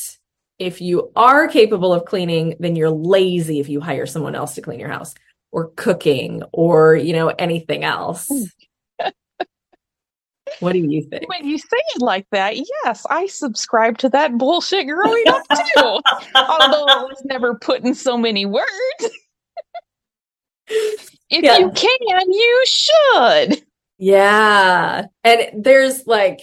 [0.58, 4.62] if you are capable of cleaning then you're lazy if you hire someone else to
[4.62, 5.13] clean your house
[5.51, 8.43] or cooking or you know anything else hmm.
[10.60, 11.30] What do you think?
[11.30, 16.02] When you say it like that, yes, I subscribe to that bullshit growing up too.
[16.36, 18.67] Although I was never put in so many words.
[20.67, 21.58] if Yeah.
[21.58, 23.63] you can, you should.
[23.98, 25.06] Yeah.
[25.24, 26.39] And there's like,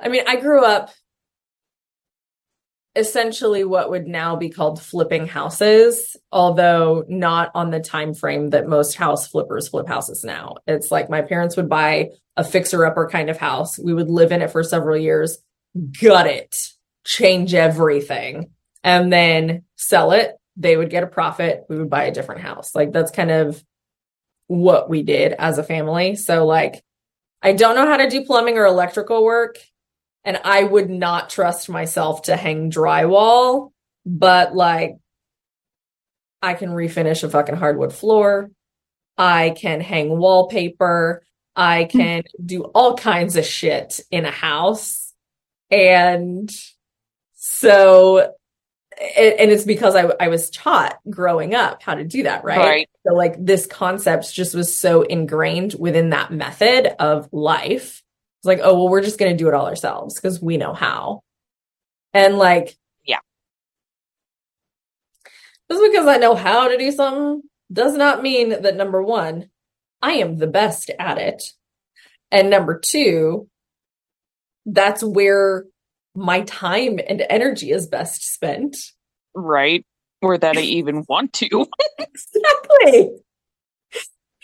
[0.00, 0.90] I mean, I grew up
[2.94, 8.68] essentially what would now be called flipping houses, although not on the time frame that
[8.68, 10.56] most house flippers flip houses now.
[10.66, 13.78] It's like my parents would buy a fixer upper kind of house.
[13.78, 15.38] We would live in it for several years,
[16.00, 16.56] gut it,
[17.04, 18.50] change everything,
[18.84, 20.36] and then sell it.
[20.56, 21.64] They would get a profit.
[21.70, 22.74] We would buy a different house.
[22.74, 23.62] Like that's kind of
[24.48, 26.16] what we did as a family.
[26.16, 26.82] So like
[27.42, 29.58] I don't know how to do plumbing or electrical work
[30.24, 33.72] and I would not trust myself to hang drywall,
[34.06, 34.96] but like
[36.40, 38.50] I can refinish a fucking hardwood floor.
[39.18, 41.22] I can hang wallpaper.
[41.54, 41.98] I hmm.
[41.98, 45.12] can do all kinds of shit in a house.
[45.70, 46.50] And
[47.34, 48.32] so
[49.00, 52.58] and and it's because I I was taught growing up how to do that, right?
[52.58, 52.90] Right.
[53.06, 58.02] So like this concept just was so ingrained within that method of life.
[58.42, 61.20] It's like, oh well, we're just gonna do it all ourselves because we know how.
[62.12, 63.20] And like, Yeah.
[65.70, 69.48] just because I know how to do something does not mean that number one,
[70.02, 71.40] I am the best at it.
[72.32, 73.48] And number two,
[74.66, 75.66] that's where
[76.16, 78.76] my time and energy is best spent.
[79.34, 79.86] Right.
[80.20, 81.66] Or that I even want to.
[81.96, 83.10] Exactly.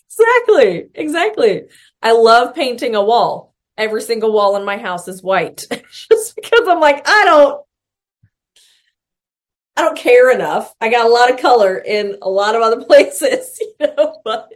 [0.07, 0.89] Exactly.
[0.95, 1.63] Exactly.
[2.01, 3.48] I love painting a wall.
[3.79, 5.65] Every single wall in my house is white.
[5.71, 7.65] Just because I'm like, I don't
[9.77, 10.75] I don't care enough.
[10.81, 14.53] I got a lot of color in a lot of other places, you know, but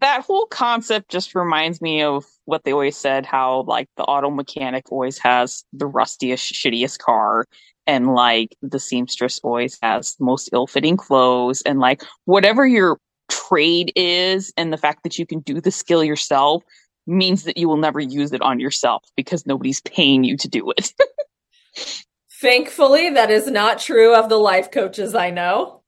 [0.00, 4.30] that whole concept just reminds me of what they always said how like the auto
[4.30, 7.46] mechanic always has the rustiest shittiest car
[7.86, 12.98] and like the seamstress always has the most ill-fitting clothes and like whatever your
[13.30, 16.62] trade is and the fact that you can do the skill yourself
[17.10, 20.70] means that you will never use it on yourself because nobody's paying you to do
[20.70, 20.92] it
[22.40, 25.82] thankfully that is not true of the life coaches I know.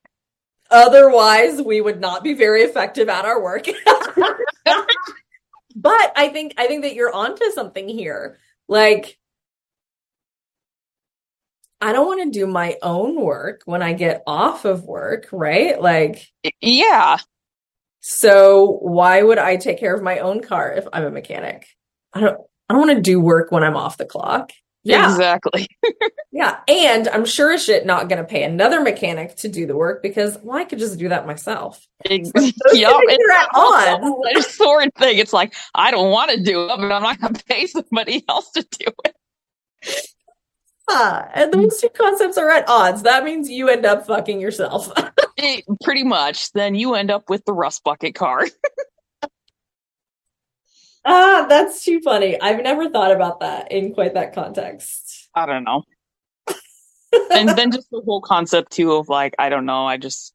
[0.70, 3.66] Otherwise, we would not be very effective at our work.
[5.76, 8.38] but I think I think that you're onto something here.
[8.68, 9.18] Like
[11.80, 15.80] I don't want to do my own work when I get off of work, right?
[15.80, 16.26] Like
[16.60, 17.18] yeah
[18.02, 21.66] so why would I take care of my own car if I'm a mechanic?
[22.12, 22.38] I don't
[22.68, 24.52] I don't want to do work when I'm off the clock.
[24.84, 25.12] Yeah.
[25.12, 25.68] exactly
[26.32, 29.76] Yeah, and I'm sure as shit not going to pay another mechanic to do the
[29.76, 31.86] work because well, I could just do that myself.
[32.06, 35.18] Ex- Those Yup, two things it's at a sword thing.
[35.18, 38.24] It's like I don't want to do it, but I'm not going to pay somebody
[38.28, 39.14] else to do it.
[41.34, 43.02] And those two concepts are at odds.
[43.02, 44.92] That means you end up fucking yourself.
[45.36, 46.52] It- pretty much.
[46.52, 48.46] Then you end up with the rust bucket car.
[51.04, 52.40] ah, that's too funny.
[52.40, 55.28] I've never thought about that in quite that context.
[55.34, 55.82] I don't know.
[57.32, 59.86] and then just the whole concept too of like I don't know.
[59.86, 60.34] I just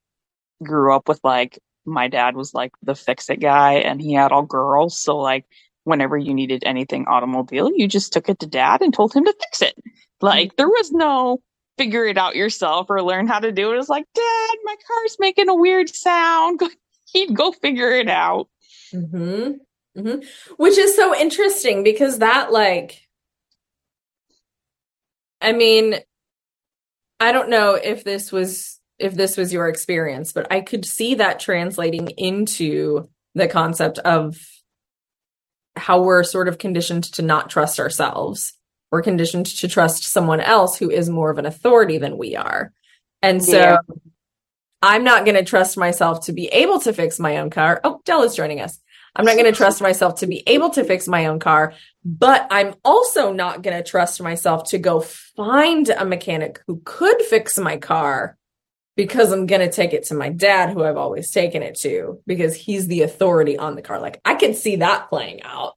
[0.63, 4.31] grew up with like my dad was like the fix it guy, and he had
[4.31, 4.99] all girls.
[4.99, 5.45] So like
[5.83, 9.33] whenever you needed anything automobile, you just took it to dad and told him to
[9.39, 9.75] fix it.
[10.21, 11.39] Like there was no
[11.77, 13.75] figure it out yourself or learn how to do it.
[13.75, 16.61] It was like, Dad, my car's making a weird sound.
[17.11, 18.49] He'd go figure it out.
[18.91, 19.51] hmm
[19.95, 20.15] hmm
[20.57, 23.01] Which is so interesting because that, like,
[25.41, 25.95] I mean,
[27.19, 31.15] I don't know if this was if this was your experience, but I could see
[31.15, 34.37] that translating into the concept of
[35.75, 38.56] how we're sort of conditioned to not trust ourselves.
[38.91, 42.71] We're conditioned to trust someone else who is more of an authority than we are.
[43.21, 43.77] And so Yeah.
[44.81, 47.81] I'm not going to trust myself to be able to fix my own car.
[47.83, 48.79] Oh, Dell is joining us.
[49.15, 51.73] I'm not going to trust myself to be able to fix my own car,
[52.05, 57.19] but I'm also not going to trust myself to go find a mechanic who could
[57.23, 58.37] fix my car
[58.95, 62.21] because I'm going to take it to my dad, who I've always taken it to,
[62.27, 63.99] because he's the authority on the car.
[63.99, 65.76] Like I can see that playing out.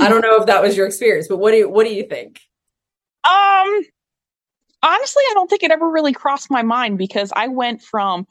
[0.00, 2.04] I don't know if that was your experience, but what do you, what do you
[2.04, 2.40] think?
[3.28, 3.82] Um,
[4.82, 8.26] honestly, I don't think it ever really crossed my mind because I went from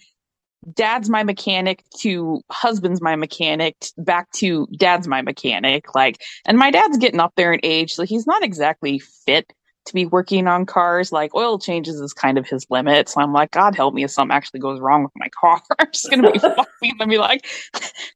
[0.73, 5.93] dad's my mechanic to husband's my mechanic back to dad's my mechanic.
[5.93, 9.53] Like, and my dad's getting up there in age, so he's not exactly fit
[9.85, 11.11] to be working on cars.
[11.11, 13.07] Like, oil changes is kind of his limit.
[13.09, 15.61] So I'm like, God help me if something actually goes wrong with my car.
[15.79, 17.45] I'm just gonna be fucking and be like,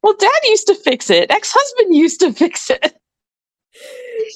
[0.01, 1.29] well, dad used to fix it.
[1.29, 2.98] Ex husband used to fix it.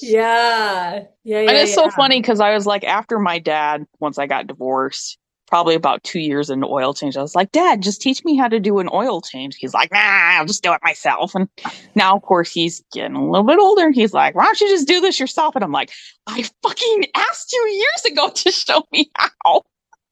[0.02, 1.04] Yeah.
[1.24, 1.40] Yeah.
[1.40, 1.40] Yeah.
[1.40, 5.18] and it's so funny because I was like, after my dad, once I got divorced,
[5.46, 8.48] probably about two years into oil change, I was like, Dad, just teach me how
[8.48, 9.56] to do an oil change.
[9.56, 11.34] He's like, Nah, I'll just do it myself.
[11.34, 11.48] And
[11.94, 13.86] now, of course, he's getting a little bit older.
[13.86, 15.54] and He's like, Why don't you just do this yourself?
[15.54, 15.92] And I'm like,
[16.26, 19.62] I fucking asked you years ago to show me how.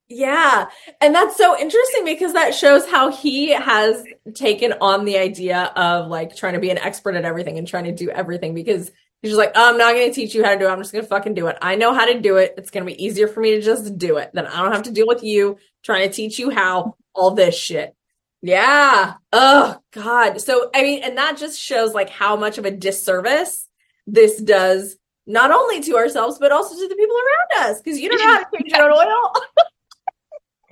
[0.08, 0.68] Yeah.
[1.00, 4.04] And that's so interesting because that shows how he has
[4.34, 7.84] taken on the idea of like trying to be an expert at everything and trying
[7.84, 8.90] to do everything because
[9.22, 10.70] he's just like, I'm not going to teach you how to do it.
[10.70, 11.56] I'm just going to fucking do it.
[11.62, 12.54] I know how to do it.
[12.58, 14.30] It's going to be easier for me to just do it.
[14.34, 17.56] Then I don't have to deal with you trying to teach you how all this
[17.56, 17.94] shit.
[18.42, 19.14] Yeah.
[19.32, 20.40] Oh, God.
[20.40, 23.68] So, I mean, and that just shows like how much of a disservice
[24.06, 24.96] this does
[25.26, 28.32] not only to ourselves, but also to the people around us because you don't know
[28.32, 29.32] how to change your own oil.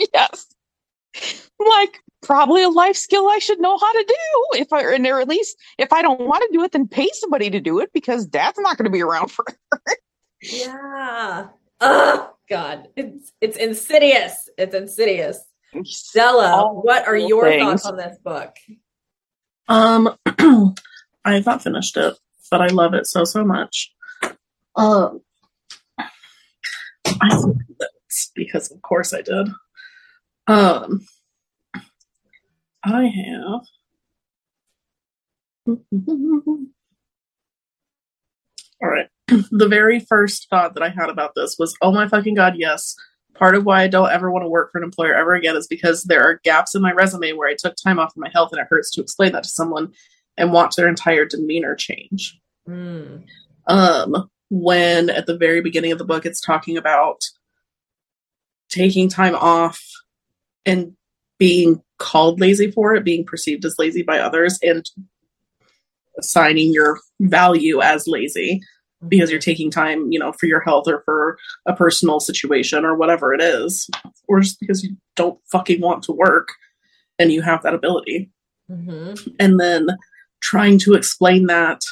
[0.15, 0.47] Yes.
[1.59, 5.21] Like probably a life skill I should know how to do if I and or
[5.21, 7.93] at least if I don't want to do it, then pay somebody to do it
[7.93, 9.45] because dad's not going to be around for
[10.43, 11.49] Yeah.
[11.81, 14.49] Oh God, it's it's insidious.
[14.59, 15.39] It's insidious.
[15.85, 17.83] Stella, All what are your things.
[17.83, 18.55] thoughts on this book?
[19.69, 20.17] Um,
[21.25, 22.17] I have not finished it,
[22.51, 23.93] but I love it so so much.
[24.77, 25.21] Um,
[25.99, 29.49] I took notes because of course I did.
[30.47, 31.07] Um,
[32.85, 33.61] I have.
[38.83, 39.09] All right.
[39.51, 42.97] The very first thought that I had about this was, oh my fucking god, yes.
[43.35, 45.69] Part of why I don't ever want to work for an employer ever again is
[45.69, 48.51] because there are gaps in my resume where I took time off for my health
[48.53, 49.93] and it hurts to explain that to someone
[50.37, 52.41] and watch their entire demeanor change.
[52.69, 53.25] Mm.
[53.69, 57.23] Um, when at the very beginning of the book it's talking about
[58.69, 59.81] taking time off
[60.67, 60.97] and
[61.39, 64.85] being called lazy for it, being perceived as lazy by others, and
[66.19, 68.61] assigning your value as lazy
[69.09, 72.97] because you're taking time, you know, for your health or for a personal situation or
[72.97, 73.89] whatever it is,
[74.29, 76.49] or just because you don't fucking want to work
[77.19, 78.31] and you have that ability.
[78.69, 79.89] hmm And then
[80.43, 81.83] trying to explain that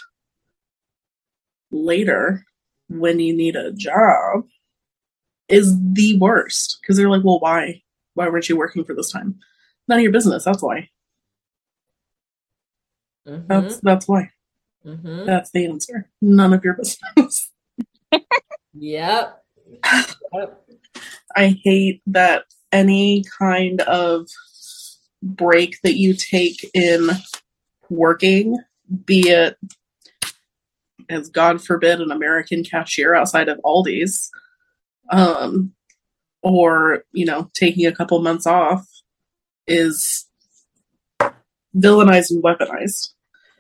[1.71, 2.45] later
[2.89, 4.45] when you need a job
[5.49, 7.83] is the worst because they're like, well, why?
[8.15, 9.39] Why weren't you working for this time?
[9.89, 10.45] None of your business.
[10.45, 10.91] That's why.
[13.27, 14.31] hmm That's that's why.
[14.85, 16.11] hmm That's the answer.
[16.21, 17.51] None of your business.
[18.81, 19.45] Yep.
[20.33, 20.67] Yep.
[21.35, 24.29] I hate that any kind of
[25.23, 27.09] break that you take in
[27.91, 28.57] working,
[29.05, 29.57] be it
[31.09, 34.31] as God forbid an American cashier outside of Aldi's,
[35.11, 35.73] um,
[36.43, 38.87] or you know, taking a couple months off,
[39.69, 40.27] is
[41.77, 43.11] villainized and weaponized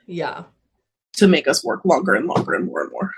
[0.07, 0.45] Yeah.
[1.15, 3.13] to make us work longer and longer and more and more.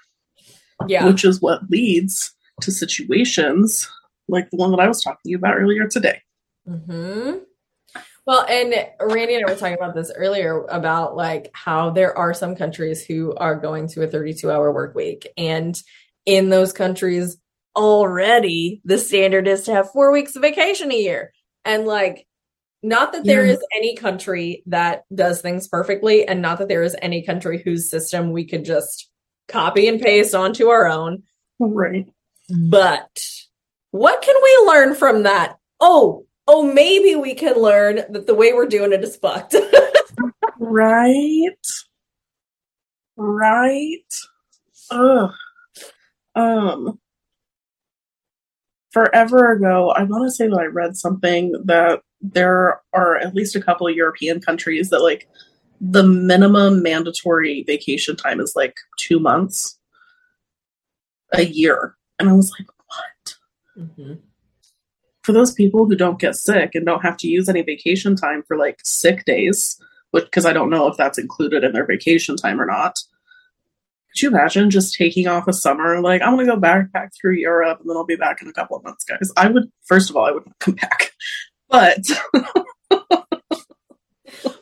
[0.88, 1.04] Yeah.
[1.06, 2.32] which is what leads
[2.62, 3.86] to situations
[4.28, 6.22] like the one that I was talking to you about earlier today.
[6.66, 7.32] hmm
[8.26, 12.32] Well, and Randy and I were talking about this earlier about like how there are
[12.32, 15.26] some countries who are going to a 32 hour work week.
[15.36, 15.78] And
[16.26, 17.36] in those countries,
[17.76, 21.32] already the standard is to have four weeks of vacation a year.
[21.64, 22.26] And like,
[22.82, 23.52] not that there Yeah.
[23.52, 27.90] is any country that does things perfectly, and not that there is any country whose
[27.90, 29.08] system we could just
[29.48, 31.22] copy and paste onto our own.
[31.58, 32.06] Right.
[32.48, 33.20] But
[33.90, 35.58] what can we learn from that?
[35.80, 39.54] Oh, oh, maybe we can learn that the way we're doing it is fucked.
[40.62, 41.48] Right.
[43.16, 44.04] Right.
[44.90, 45.32] Ugh.
[46.34, 46.98] Um
[48.92, 53.56] forever ago, I want to say that I read something that there are at least
[53.56, 55.28] a couple of European countries that like
[55.80, 59.78] the minimum mandatory vacation time is like 2 months
[61.32, 61.96] a year.
[62.18, 63.34] And I was like, what?
[63.78, 64.18] Mhm.
[65.22, 68.42] for those people who don't get sick and don't have to use any vacation time
[68.42, 69.78] for like sick days,
[70.10, 72.96] which because I don't know if that's included in their vacation time or not.
[74.10, 76.00] Could you imagine just taking off a summer?
[76.00, 78.76] Like, I'm gonna go backpack through Europe and then I'll be back in a couple
[78.76, 79.30] of months, guys.
[79.36, 81.12] I would first of all, I would come back.
[81.70, 82.04] But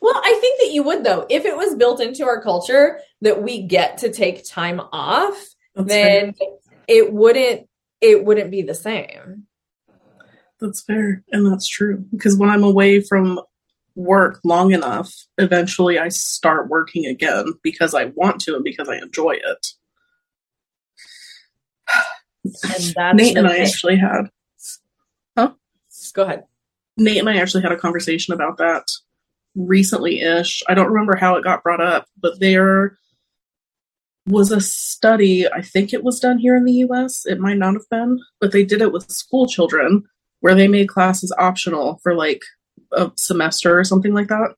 [0.08, 1.26] Well, I think that you would though.
[1.28, 5.36] If it was built into our culture that we get to take time off,
[5.74, 6.34] that's then
[6.86, 7.68] it wouldn't
[8.00, 9.46] it wouldn't be the same.
[10.60, 11.22] That's fair.
[11.30, 12.04] And that's true.
[12.10, 13.40] Because when I'm away from
[13.94, 18.96] work long enough, eventually I start working again because I want to and because I
[18.96, 19.66] enjoy it.
[22.44, 22.54] And
[22.96, 24.30] that's Nate and I actually had
[25.36, 25.52] Huh?
[26.14, 26.44] Go ahead.
[26.98, 28.84] Nate and I actually had a conversation about that
[29.54, 30.62] recently ish.
[30.68, 32.98] I don't remember how it got brought up, but they're
[34.26, 37.24] was a study, I think it was done here in the US.
[37.24, 40.04] It might not have been, but they did it with school children
[40.40, 42.42] where they made classes optional for like
[42.92, 44.54] a semester or something like that,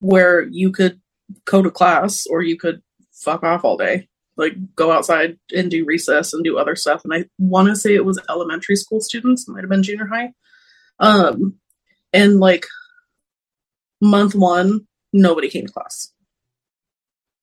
[0.00, 1.00] where you could
[1.46, 2.82] go to class or you could
[3.12, 7.02] fuck off all day, like go outside and do recess and do other stuff.
[7.04, 10.32] And I want to say it was elementary school students, might have been junior high.
[10.98, 11.56] Um,
[12.12, 12.66] and like
[14.00, 16.12] month one, nobody came to class.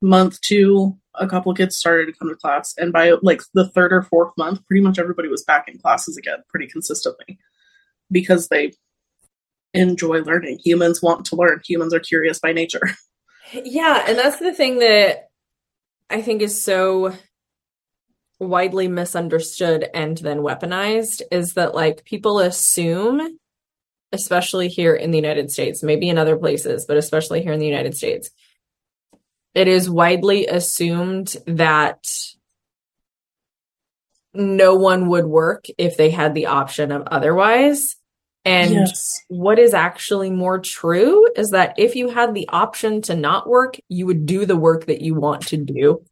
[0.02, 3.94] Month two, a couple kids started to come to class, and by like the third
[3.94, 7.38] or fourth month, pretty much everybody was back in classes again, pretty consistently,
[8.10, 8.72] because they
[9.74, 10.60] enjoy learning.
[10.64, 11.62] Humans want to learn.
[11.66, 12.82] Humans are curious by nature.
[13.54, 15.30] Yeah, and that's the thing that
[16.10, 17.14] I think is so
[18.40, 23.38] widely misunderstood and then weaponized is that like people assume
[24.12, 27.68] especially here in the United States, maybe in other places, but especially here in the
[27.68, 28.30] United States,
[29.54, 32.06] it is widely assumed that
[34.34, 37.98] no one would work if they had the option of otherwise.
[38.44, 39.22] And yes.
[39.28, 43.78] what is actually more true is that if you had the option to not work,
[43.88, 46.04] you would do the work that you want to do.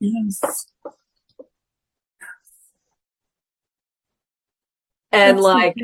[0.00, 0.40] Yes.
[5.10, 5.76] And That's like.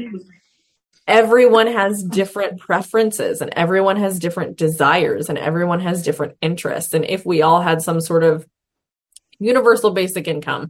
[1.08, 6.92] Everyone has different preferences and everyone has different desires and everyone has different interests.
[6.92, 8.46] And if we all had some sort of
[9.40, 10.68] universal basic income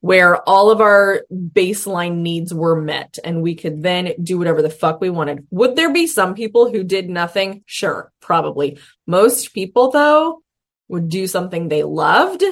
[0.00, 4.70] where all of our baseline needs were met and we could then do whatever the
[4.70, 7.64] fuck we wanted, would there be some people who did nothing?
[7.66, 8.78] Sure, probably.
[9.08, 10.42] Most people, though,
[10.88, 12.44] would do something they loved.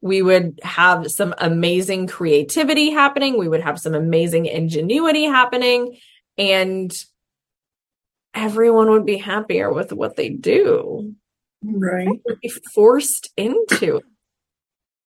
[0.00, 3.36] We would have some amazing creativity happening.
[3.36, 5.98] We would have some amazing ingenuity happening
[6.38, 6.92] and
[8.34, 11.14] everyone would be happier with what they do.
[11.64, 12.08] right.
[12.42, 14.00] Be forced into.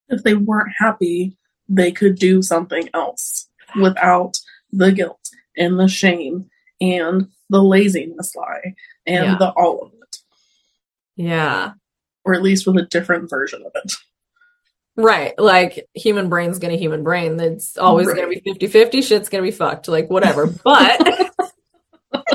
[0.08, 1.36] If they weren't happy,
[1.68, 3.48] they could do something else
[3.80, 4.36] without
[4.72, 6.50] the guilt and the shame
[6.80, 8.74] and the laziness lie
[9.06, 9.36] and Yeah.
[9.38, 10.16] the all of it,
[11.16, 11.74] Yeah.
[12.24, 13.92] or at least with a different version of it.
[15.02, 15.38] Right.
[15.38, 17.38] Like human brain's gonna human brain.
[17.40, 19.88] It's always gonna be 50-50, shit's gonna be fucked.
[19.88, 20.46] Like whatever.
[20.46, 21.32] But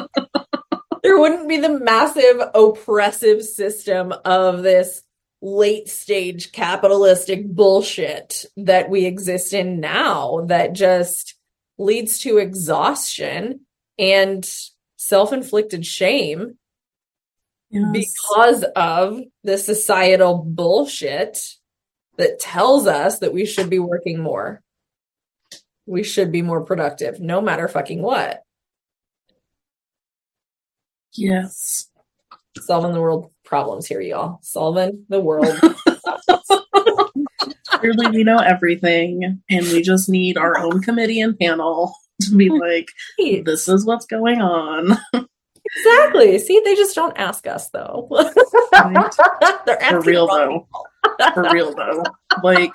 [1.04, 5.04] there wouldn't be the massive oppressive system of this
[5.42, 11.36] late stage capitalistic bullshit that we exist in now that just
[11.78, 13.60] leads to exhaustion
[14.00, 14.50] and
[14.98, 16.58] self-inflicted shame
[17.72, 17.92] Yes.
[17.92, 21.56] because of the societal bullshit
[22.18, 24.62] that tells us that we should be working more.
[25.86, 28.42] We should be more productive, no matter fucking what.
[31.14, 31.90] yes.
[32.58, 34.40] Solving the world problems here, y'all.
[34.42, 35.60] Solving the world.
[37.68, 42.50] Clearly, we know everything, and we just need our own committee and panel to be
[42.50, 42.88] like,
[43.18, 44.98] this is what's going on.
[45.78, 46.40] exactly.
[46.40, 48.10] See, they just don't ask us though.
[48.74, 49.14] Right.
[49.90, 50.68] For real, though.
[51.34, 52.04] For real, though.
[52.44, 52.74] Like,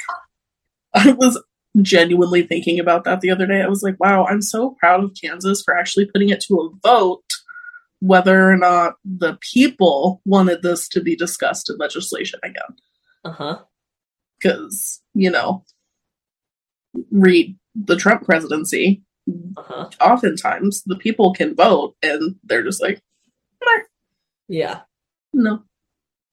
[0.95, 1.41] I was
[1.83, 3.63] genuinely thinking about that the other day.
[3.63, 6.71] I was like, wow, I'm so proud of Kansas for actually putting it to a
[6.83, 7.23] vote
[8.01, 12.77] whether or not the people wanted this to be discussed in legislation again.
[13.25, 13.59] Uh-huh.
[14.39, 15.65] Because, you know,
[17.11, 19.03] read the Trump presidency,
[19.57, 19.89] Uh-huh.
[20.01, 23.01] oftentimes the people can vote and they're just like,
[23.65, 23.83] "Meh,
[24.49, 24.81] Yeah.
[25.33, 25.65] no,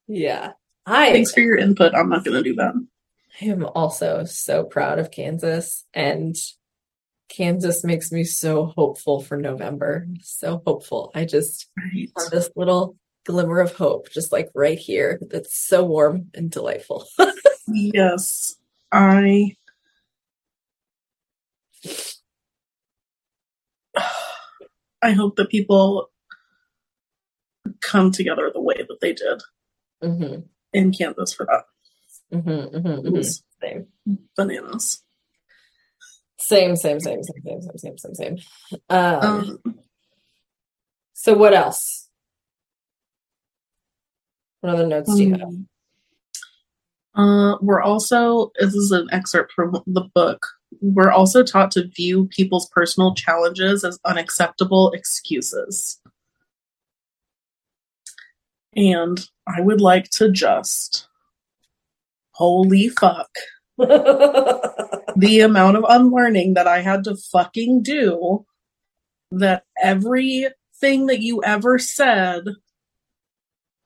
[0.06, 0.52] Yeah.
[0.86, 1.94] I thanks for your input.
[1.94, 2.74] I'm not going to do that.
[3.40, 6.34] I am also so proud of Kansas and
[7.28, 10.06] Kansas makes me so hopeful for November.
[10.22, 11.10] So hopeful.
[11.14, 12.08] I just Right.
[12.16, 12.96] have this little
[13.26, 17.06] glimmer of hope just like right here that's so warm and delightful.
[17.70, 18.56] Yes,
[18.90, 19.54] I.
[25.02, 26.10] I hope that people
[27.80, 29.42] come together the way that they did
[30.02, 30.40] hmm
[30.72, 31.64] in Kansas for that.
[32.30, 33.20] hmm hmm It hmm
[33.60, 33.86] Same.
[34.36, 35.02] bananas.
[36.40, 38.36] Same, same, same, same, same, same, same, same, same.
[38.88, 39.74] Um, Um,
[41.14, 42.08] so what else?
[44.60, 45.42] What other notes do you have?
[45.42, 45.68] um,
[47.14, 50.46] uh, we're also, this is an excerpt from the book.
[50.80, 56.00] We're also taught to view people's personal challenges as unacceptable excuses.
[58.76, 61.08] And I would like to just,
[62.32, 63.30] holy fuck,
[63.78, 68.46] the amount of unlearning that I had to fucking do
[69.30, 72.44] that everything that you ever said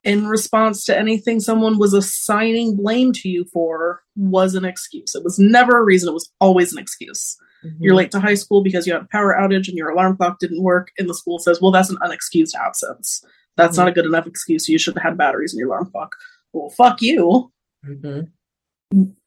[0.04, 5.14] in response to anything someone was assigning blame to you for was an excuse.
[5.14, 7.36] It was never a reason, it was always an excuse.
[7.78, 10.40] You're late to high school because you had a power outage and your alarm clock
[10.40, 13.24] didn't work, and the school says, well, that's an unexcused absence.
[13.56, 14.68] That's not a good enough excuse.
[14.68, 16.16] You should have had batteries in your alarm clock.
[16.52, 17.52] Well, fuck you.
[17.86, 18.30] Mhm.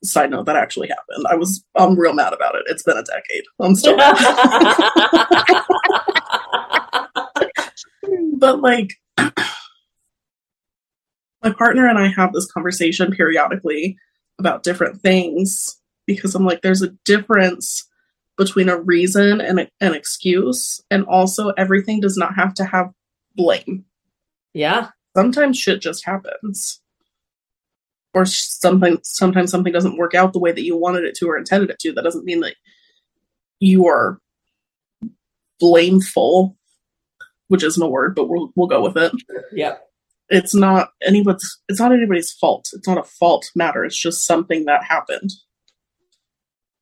[0.03, 1.25] Side note, that actually happened.
[1.29, 2.63] I was I'm real mad about it.
[2.67, 3.45] It's been a decade.
[3.59, 4.15] I'm still mad.
[8.37, 8.93] but like
[11.45, 13.97] my partner and I have this conversation periodically
[14.39, 17.87] about different things because I'm like, there's a difference
[18.37, 22.91] between a reason and a, an excuse, and also everything does not have to have
[23.35, 23.85] blame.
[24.53, 24.89] yeah.
[25.15, 26.81] Sometimes shit just happens,
[28.13, 28.97] or something.
[29.03, 31.79] Sometimes something doesn't work out the way that you wanted it to or intended it
[31.79, 31.93] to.
[31.93, 32.55] That doesn't mean that
[33.61, 34.19] you are
[35.57, 36.57] blameful,
[37.47, 39.13] which isn't a word, but we'll we'll go with it
[39.53, 39.84] Yep.
[40.29, 44.65] It's not anybody's it's not anybody's fault it's not a fault matter it's just something
[44.65, 45.31] that happened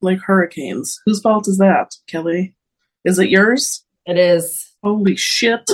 [0.01, 2.55] like hurricanes whose fault is that kelly
[3.05, 4.73] is it yours It is.
[4.83, 5.61] holy shit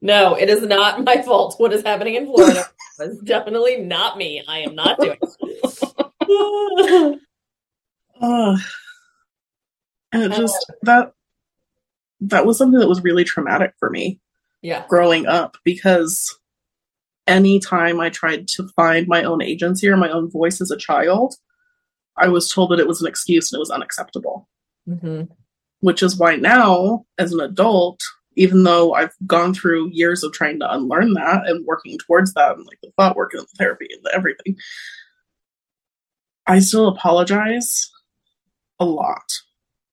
[0.00, 1.54] no, it is not my fault.
[1.58, 2.64] What is happening in Florida
[3.00, 4.42] is definitely not me.
[4.46, 6.18] I am not doing it.
[8.20, 8.58] Ugh.
[10.12, 11.12] and it uh, just that
[12.20, 14.20] that was something that was really traumatic for me
[14.62, 14.84] yeah.
[14.88, 16.38] growing up because
[17.26, 21.34] anytime I tried to find my own agency or my own voice as a child,
[22.16, 24.48] I was told that it was an excuse and it was unacceptable.
[24.86, 25.22] hmm
[25.80, 28.00] which is why now as an adult
[28.36, 32.56] even though i've gone through years of trying to unlearn that and working towards that
[32.56, 34.56] and like the thought work and the therapy and the everything
[36.46, 37.90] i still apologize
[38.80, 39.32] a lot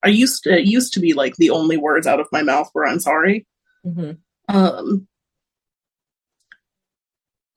[0.03, 2.69] i used to it used to be like the only words out of my mouth
[2.73, 3.45] were i'm sorry
[3.83, 4.11] hmm
[4.49, 5.07] um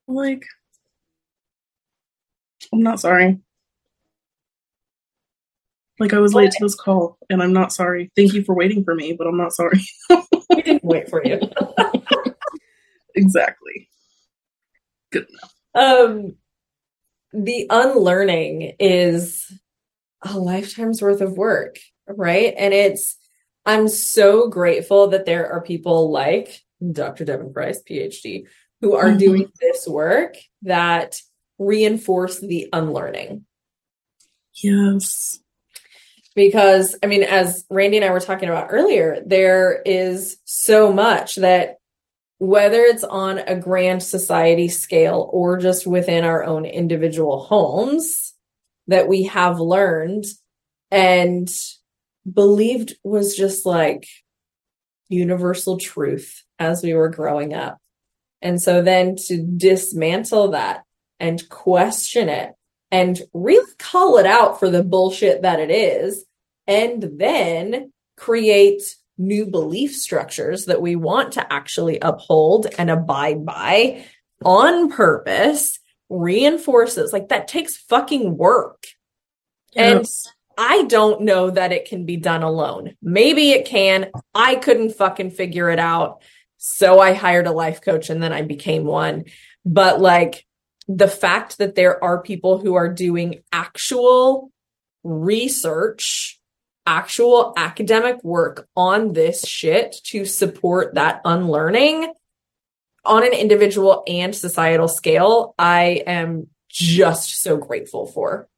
[0.06, 0.44] like
[2.72, 3.38] i'm not sorry
[6.00, 8.84] like i was late to this call and i'm not sorry thank you for waiting
[8.84, 9.80] for me but i'm not sorry
[10.50, 11.38] We didn't wait for you.
[13.14, 13.88] exactly
[15.10, 15.54] Good enough.
[15.74, 16.36] Um,
[17.32, 19.50] the unlearning is
[20.22, 22.54] a lifetime's worth of work, right?
[22.58, 23.16] And it's,
[23.64, 26.60] I'm so grateful that there are people like
[26.92, 27.24] Dr.
[27.24, 28.46] Devon Price, PhD,
[28.80, 29.18] who are Mhm.
[29.18, 31.20] doing this work that
[31.58, 33.44] reinforce the unlearning.
[34.62, 35.40] yes
[36.34, 41.34] because I mean, as Randy and I were talking about earlier, there is so much
[41.36, 41.78] that
[42.38, 48.34] whether it's on a grand society scale or just within our own individual homes
[48.86, 50.24] that we have learned
[50.92, 51.48] and
[52.32, 54.06] believed was just like
[55.08, 57.78] universal truth as we were growing up.
[58.42, 60.84] And so then to dismantle that
[61.18, 62.54] and question it
[62.90, 66.24] and really call it out for the bullshit that it is,
[66.66, 68.82] and then create
[69.18, 74.04] new belief structures that we want to actually uphold and abide by
[74.44, 78.86] on purpose reinforces like that takes fucking work.
[79.76, 80.06] And
[80.56, 82.96] I don't know that it can be done alone.
[83.02, 84.10] Maybe it can.
[84.34, 86.22] I couldn't fucking figure it out.
[86.58, 89.24] So I hired a life coach and then I became one.
[89.64, 90.46] But like
[90.86, 94.50] the fact that there are people who are doing actual
[95.02, 96.40] research,
[96.86, 102.12] actual academic work on this shit to support that unlearning
[103.04, 108.48] on an individual and societal scale, I am just so grateful for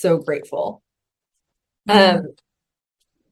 [0.00, 0.82] so grateful.
[1.88, 2.34] Um,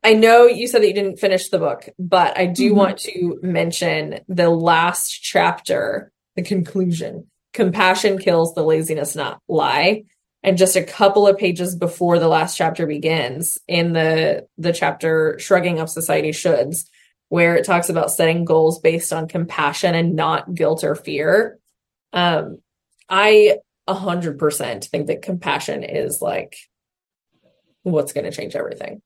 [0.09, 2.77] I know you said that you didn't finish the book, but I do Mhm.
[2.77, 7.27] want to mention the last chapter, the conclusion.
[7.53, 10.05] Compassion kills the laziness not lie.
[10.43, 15.39] And just a couple of pages before the last chapter begins, in the the chapter
[15.39, 16.87] "Shrugging Up Society Shoulds,"
[17.29, 21.59] where it talks about setting goals based on compassion and not guilt or fear.
[22.15, 22.63] Um,
[23.11, 26.57] I a hundred percent think that compassion is like
[27.83, 29.03] what's going to change everything.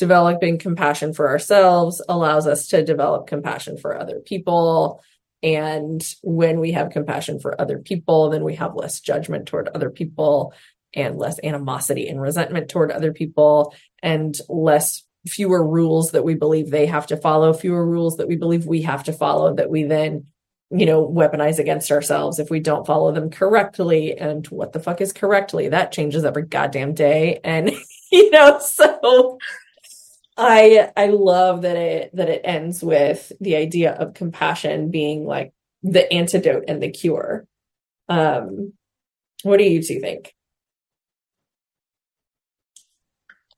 [0.00, 5.02] Developing compassion for ourselves allows us to develop compassion for other people.
[5.42, 9.90] And when we have compassion for other people, then we have less judgment toward other
[9.90, 10.54] people
[10.94, 16.70] and less animosity and resentment toward other people and less fewer rules that we believe
[16.70, 19.82] they have to follow, fewer rules that we believe we have to follow that we
[19.82, 20.24] then
[20.70, 24.16] you know, weaponize against ourselves if we don't follow them correctly.
[24.16, 25.68] And what the fuck is correctly?
[25.68, 27.40] That changes every goddamn day.
[27.44, 27.70] And,
[28.10, 29.38] you know, so
[30.36, 35.52] I I love that it that it ends with the idea of compassion being like
[35.82, 37.46] the antidote and the cure.
[38.08, 38.72] Um,
[39.42, 40.34] what do you two think?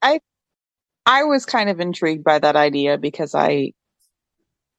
[0.02, 0.20] I
[1.06, 3.72] I was kind of intrigued by that idea because I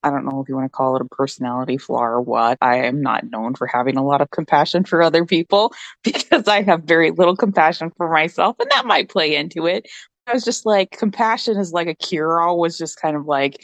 [0.03, 2.57] I don't know if you want to call it a personality flaw or what.
[2.61, 5.73] I am not known for having a lot of compassion for other people
[6.03, 9.87] because I have very little compassion for myself and that might play into it.
[10.27, 13.61] I was just like compassion is like a cure all was just kind of like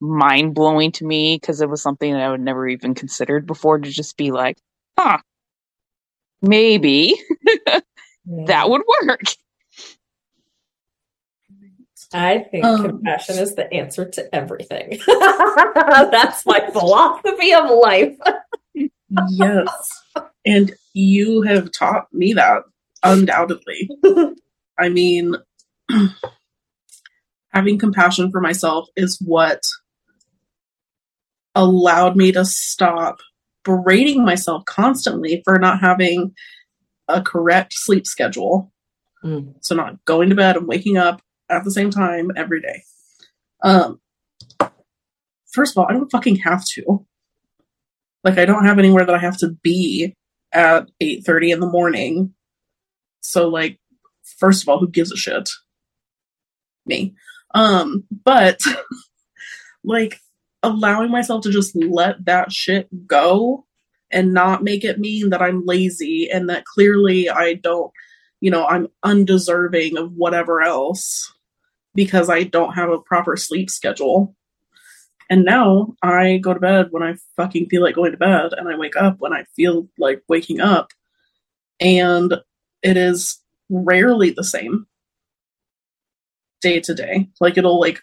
[0.00, 3.78] mind blowing to me because it was something that I would never even considered before
[3.78, 4.58] to just be like,
[4.98, 5.18] huh,
[6.42, 7.14] maybe
[8.26, 9.20] that would work.
[12.12, 15.00] I think Um, compassion is the answer to everything.
[15.06, 18.16] That's my philosophy of life.
[19.30, 20.02] yes.
[20.44, 22.62] And you have taught me that
[23.02, 23.88] undoubtedly.
[24.78, 25.34] I mean,
[27.52, 29.60] having compassion for myself is what
[31.54, 33.18] allowed me to stop
[33.64, 36.34] berating myself constantly for not having
[37.08, 38.72] a correct sleep schedule.
[39.24, 39.54] Mm.
[39.60, 42.82] So not going to bed and waking up at the same time every day.
[43.62, 44.00] Um
[45.52, 47.06] first of all, I don't fucking have to.
[48.24, 50.14] Like I don't have anywhere that I have to be
[50.52, 52.34] at 8:30 in the morning.
[53.20, 53.78] So like
[54.38, 55.48] first of all, who gives a shit?
[56.86, 57.14] Me.
[57.54, 58.60] Um but
[59.84, 60.20] like
[60.62, 63.66] allowing myself to just let that shit go
[64.10, 67.92] and not make it mean that I'm lazy and that clearly I don't,
[68.40, 71.32] you know, I'm undeserving of whatever else
[71.94, 74.34] because I don't have a proper sleep schedule.
[75.28, 78.68] And now I go to bed when I fucking feel like going to bed and
[78.68, 80.92] I wake up when I feel like waking up.
[81.80, 82.34] And
[82.82, 84.86] it is rarely the same
[86.64, 87.28] day to day.
[87.40, 88.00] Like it'll like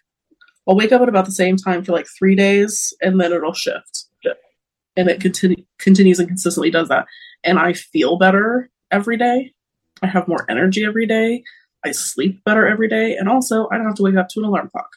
[0.67, 3.53] I'll wake up at about the same time for like three days and then it'll
[3.53, 4.05] shift.
[4.97, 7.05] And it continu- continues and consistently does that.
[7.45, 9.53] And I feel better every day.
[10.03, 11.43] I have more energy every day.
[11.85, 13.15] I sleep better every day.
[13.15, 14.89] And also, I don't have to wake up to an alarm clock,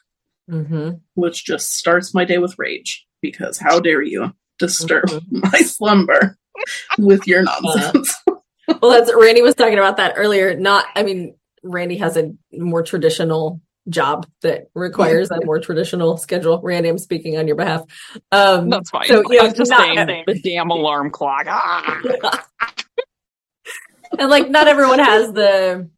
[0.49, 5.21] hmm which just starts my day with rage because how dare you disturb Mhm.
[5.53, 6.37] my slumber
[6.99, 8.13] with your nonsense?
[8.81, 10.55] Well, that's Randy was talking about that earlier.
[10.59, 11.35] Not, I mean,
[11.65, 13.59] Randy has a more traditional
[13.89, 16.59] job that requires a more traditional schedule.
[16.63, 17.83] Randy, I'm speaking on your behalf.
[18.31, 19.05] Um, That's fine.
[19.07, 21.45] So, you know, just not- saying the damn alarm clock.
[21.47, 22.45] Ah.
[24.17, 25.89] and like not everyone has the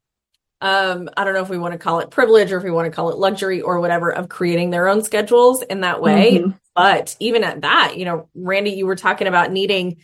[0.61, 2.85] um i don't know if we want to call it privilege or if we want
[2.85, 6.57] to call it luxury or whatever of creating their own schedules in that way Mhm.
[6.75, 9.97] but even at that you know randy you were talking about needing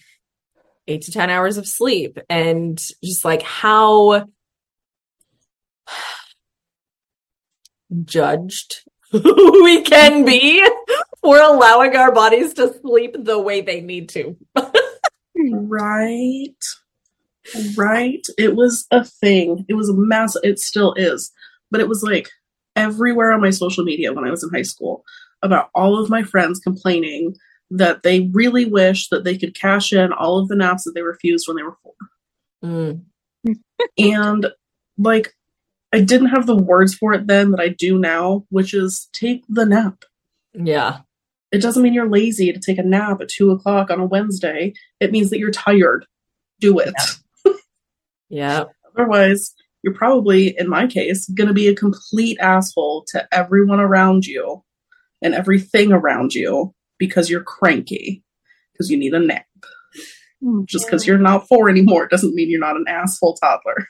[0.88, 4.28] 8 to 10 hours of sleep and just like how
[8.06, 8.82] judged
[9.14, 10.68] we can be
[11.22, 14.36] for allowing our bodies to sleep the way they need to
[15.52, 16.56] Right.
[17.76, 18.26] Right.
[18.38, 19.66] It was a thing.
[19.68, 20.36] It was a mass.
[20.44, 21.32] It still is.
[21.72, 22.30] But it was like
[22.76, 25.04] everywhere on my social media when I was in high school
[25.42, 27.36] about all of my friends complaining
[27.70, 31.02] that they really wish that they could cash in all of the naps that they
[31.02, 31.94] refused when they were four.
[32.64, 33.04] Mm.
[33.98, 34.48] And
[34.98, 35.34] like,
[35.94, 39.44] I didn't have the words for it then that I do now, which is take
[39.48, 40.04] the nap.
[40.54, 41.00] yeah
[41.52, 44.74] It doesn't mean you're lazy to take a nap at two o'clock on a Wednesday.
[45.00, 46.06] It means that you're tired.
[46.60, 46.94] Do it.
[48.30, 48.66] yeah
[48.98, 54.26] Otherwise, you're probably, in my case, going to be a complete asshole to everyone around
[54.26, 54.64] you
[55.22, 58.24] and everything around you because you're cranky,
[58.72, 59.46] because you need a nap.
[60.44, 63.88] Mm, Just because you're not four anymore doesn't mean you're not an asshole toddler.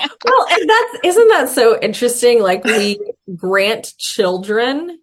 [0.00, 2.42] Well, and that's isn't that so interesting?
[2.42, 2.98] Like we
[3.34, 5.00] grant children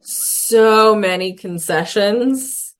[0.00, 2.74] so many concessions,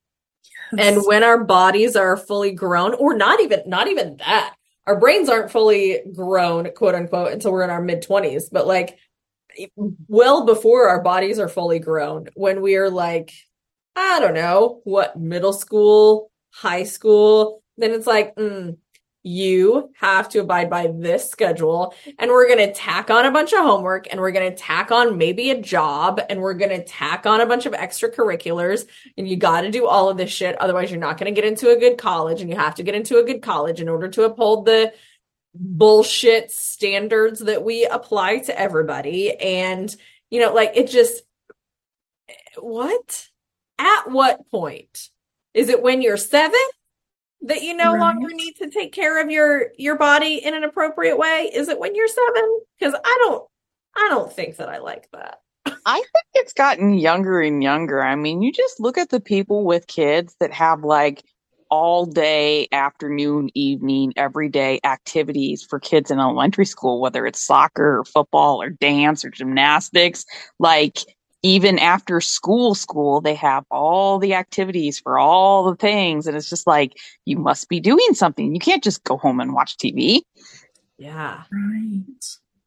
[0.78, 4.54] and when our bodies are fully grown, or not even not even that,
[4.86, 8.48] our brains aren't fully grown, quote unquote, until we're in our mid twenties.
[8.50, 8.98] But like
[10.08, 13.32] well before our bodies are fully grown, when we are like,
[13.94, 18.76] I don't know, what middle school, high school, then it's like, mm,
[19.26, 23.52] you have to abide by this schedule and we're going to tack on a bunch
[23.52, 26.84] of homework and we're going to tack on maybe a job and we're going to
[26.84, 28.86] tack on a bunch of extracurriculars
[29.18, 31.48] and you got to do all of this shit otherwise you're not going to get
[31.48, 34.08] into a good college and you have to get into a good college in order
[34.08, 34.92] to uphold the
[35.54, 39.96] bullshit standards that we apply to everybody and
[40.30, 41.22] you know like it just
[42.58, 43.28] what?
[43.78, 45.10] At what point?
[45.54, 46.52] Is it when you're 7
[47.42, 48.00] that you no Right.
[48.00, 51.78] longer need to take care of your your body in an appropriate way is it
[51.78, 53.48] when you're 7 cuz I don't
[53.96, 55.40] I don't think that I like that
[55.84, 58.02] I think it's gotten younger and younger.
[58.02, 61.22] I mean, you just look at the people with kids that have like
[61.70, 68.04] all day, afternoon, evening, everyday activities for kids in elementary school, whether it's soccer or
[68.04, 70.24] football or dance or gymnastics.
[70.58, 70.98] Like,
[71.46, 76.26] even after school, school, they have all the activities for all the things.
[76.26, 78.52] And it's just like, you must be doing something.
[78.52, 80.22] You can't just go home and watch TV.
[80.98, 81.44] Yeah.
[81.52, 82.02] Right.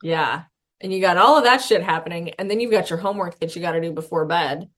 [0.01, 0.43] Yeah.
[0.79, 2.29] And you got all of that shit happening.
[2.39, 4.69] And then you've got your homework that you got to do before bed.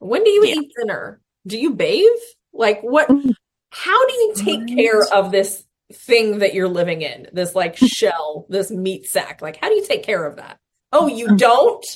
[0.00, 0.56] When do you Yeah.
[0.56, 1.22] eat dinner?
[1.46, 2.04] Do you bathe?
[2.52, 3.08] Like, what?
[3.08, 3.32] Mm.
[3.70, 4.76] How do you take Right.
[4.76, 7.28] care of this thing that you're living in?
[7.32, 9.40] This like shell, this meat sack?
[9.40, 10.58] Like, how do you take care of that?
[10.92, 11.38] Oh, you mm.
[11.38, 11.86] don't?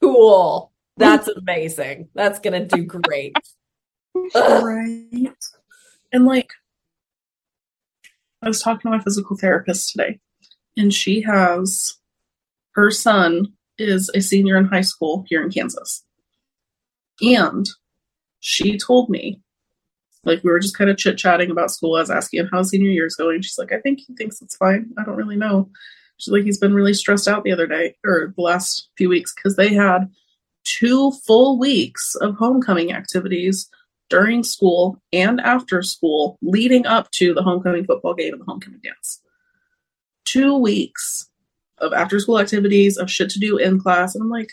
[0.00, 0.72] Cool.
[0.96, 2.08] That's amazing.
[2.14, 3.36] That's going to do great.
[4.34, 4.62] Ugh.
[4.62, 5.34] Right.
[6.12, 6.50] And like,
[8.42, 10.18] I was talking to my physical therapist today,
[10.76, 11.94] and she has
[12.72, 16.04] her son is a senior in high school here in Kansas.
[17.20, 17.68] And
[18.40, 19.40] she told me,
[20.24, 21.96] like, we were just kind of chit chatting about school.
[21.96, 23.42] I was asking him how senior year is going.
[23.42, 24.90] She's like, I think he thinks it's fine.
[24.98, 25.70] I don't really know.
[26.28, 29.56] Like, he's been really stressed out the other day or the last few weeks because
[29.56, 30.10] they had
[30.64, 33.68] two full weeks of homecoming activities
[34.08, 38.80] during school and after school leading up to the homecoming football game and the homecoming
[38.84, 39.22] dance.
[40.24, 41.28] Two weeks
[41.78, 44.14] of after school activities, of shit to do in class.
[44.14, 44.50] And I'm like,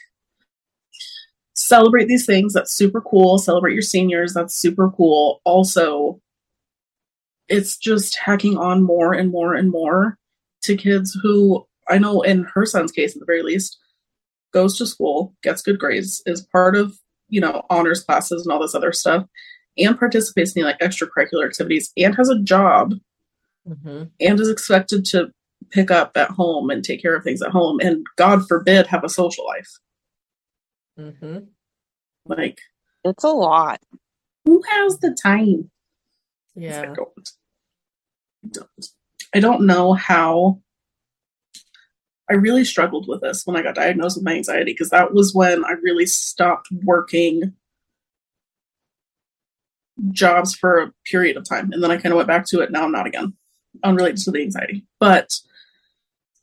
[1.55, 2.53] celebrate these things.
[2.53, 3.37] That's super cool.
[3.37, 4.33] Celebrate your seniors.
[4.33, 5.41] That's super cool.
[5.43, 6.21] Also,
[7.49, 10.18] it's just hacking on more and more and more
[10.63, 13.77] to kids who I know in her son's case, at the very least,
[14.53, 16.93] goes to school, gets good grades, is part of,
[17.29, 19.25] you know, honors classes and all this other stuff,
[19.77, 22.93] and participates in like extracurricular activities and has a job
[23.67, 24.11] Mhm.
[24.19, 25.31] and is expected to
[25.69, 29.03] pick up at home and take care of things at home and God forbid have
[29.03, 29.69] a social life.
[30.97, 31.47] Mhm.
[32.25, 32.59] Like,
[33.03, 33.81] It's a lot.
[34.45, 35.69] who has the time?
[36.57, 36.93] I Yeah.
[36.93, 37.29] don't.
[38.43, 38.85] I don't.
[39.33, 40.61] I don't know how.
[42.31, 45.33] I really struggled with this when I got diagnosed with my anxiety because that was
[45.33, 47.53] when I really stopped working
[50.11, 51.71] jobs for a period of time.
[51.71, 52.71] And then I kind of went back to it.
[52.71, 53.33] Now I'm not again,
[53.83, 54.85] unrelated to the anxiety.
[54.99, 55.39] But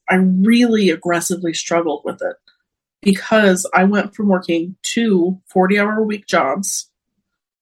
[0.09, 2.37] I really aggressively struggled with it
[3.03, 6.91] because I went from working two 40 hour a week jobs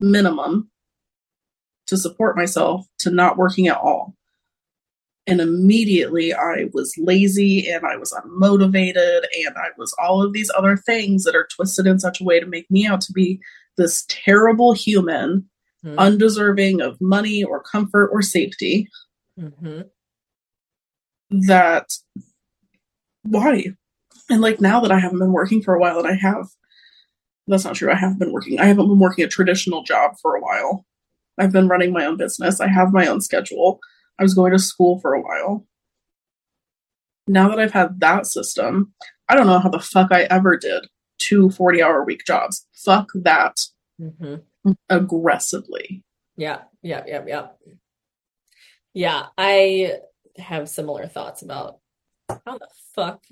[0.00, 0.70] minimum
[1.86, 4.14] to support myself to not working at all.
[5.26, 10.50] And immediately I was lazy and I was unmotivated and I was all of these
[10.56, 13.40] other things that are twisted in such a way to make me out to be
[13.78, 15.48] this terrible human,
[15.84, 15.96] Mhm.
[15.98, 18.88] undeserving of money or comfort or safety.
[19.40, 19.88] Mhm.
[21.30, 21.88] That
[23.22, 23.64] why?
[24.30, 26.46] And like now that I haven't been working for a while and I have
[27.46, 27.90] that's not true.
[27.90, 28.58] I haven't been working.
[28.58, 30.86] I haven't been working a traditional job for a while.
[31.38, 32.58] I've been running my own business.
[32.60, 33.80] I have my own schedule.
[34.18, 35.66] I was going to school for a while.
[37.26, 38.92] Now that I've had that system,
[39.28, 40.86] I don't know how the fuck I ever did
[41.18, 42.66] two 40 hour week jobs.
[42.74, 43.56] Fuck that
[44.00, 44.42] Mhm.
[44.88, 46.04] aggressively.
[46.36, 47.48] Yeah, yeah, yeah, yeah.
[48.92, 49.98] Yeah, I
[50.36, 51.78] have similar thoughts about
[52.28, 53.24] how the fuck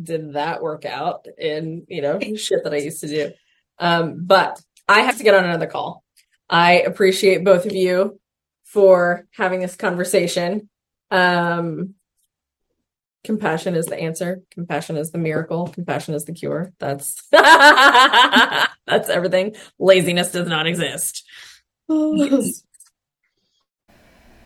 [0.00, 3.32] did that work out in, you know, shit that I used to do.
[3.78, 6.04] Um, but I have to get on another call.
[6.48, 8.20] I appreciate both of you
[8.74, 10.68] for having this conversation.
[11.12, 11.94] Um,
[13.22, 14.42] compassion is the answer.
[14.50, 15.68] Compassion is the miracle.
[15.68, 16.72] Compassion is the cure.
[16.80, 19.54] That's that's everything.
[19.78, 21.24] Laziness does not exist.
[21.88, 22.63] Yes.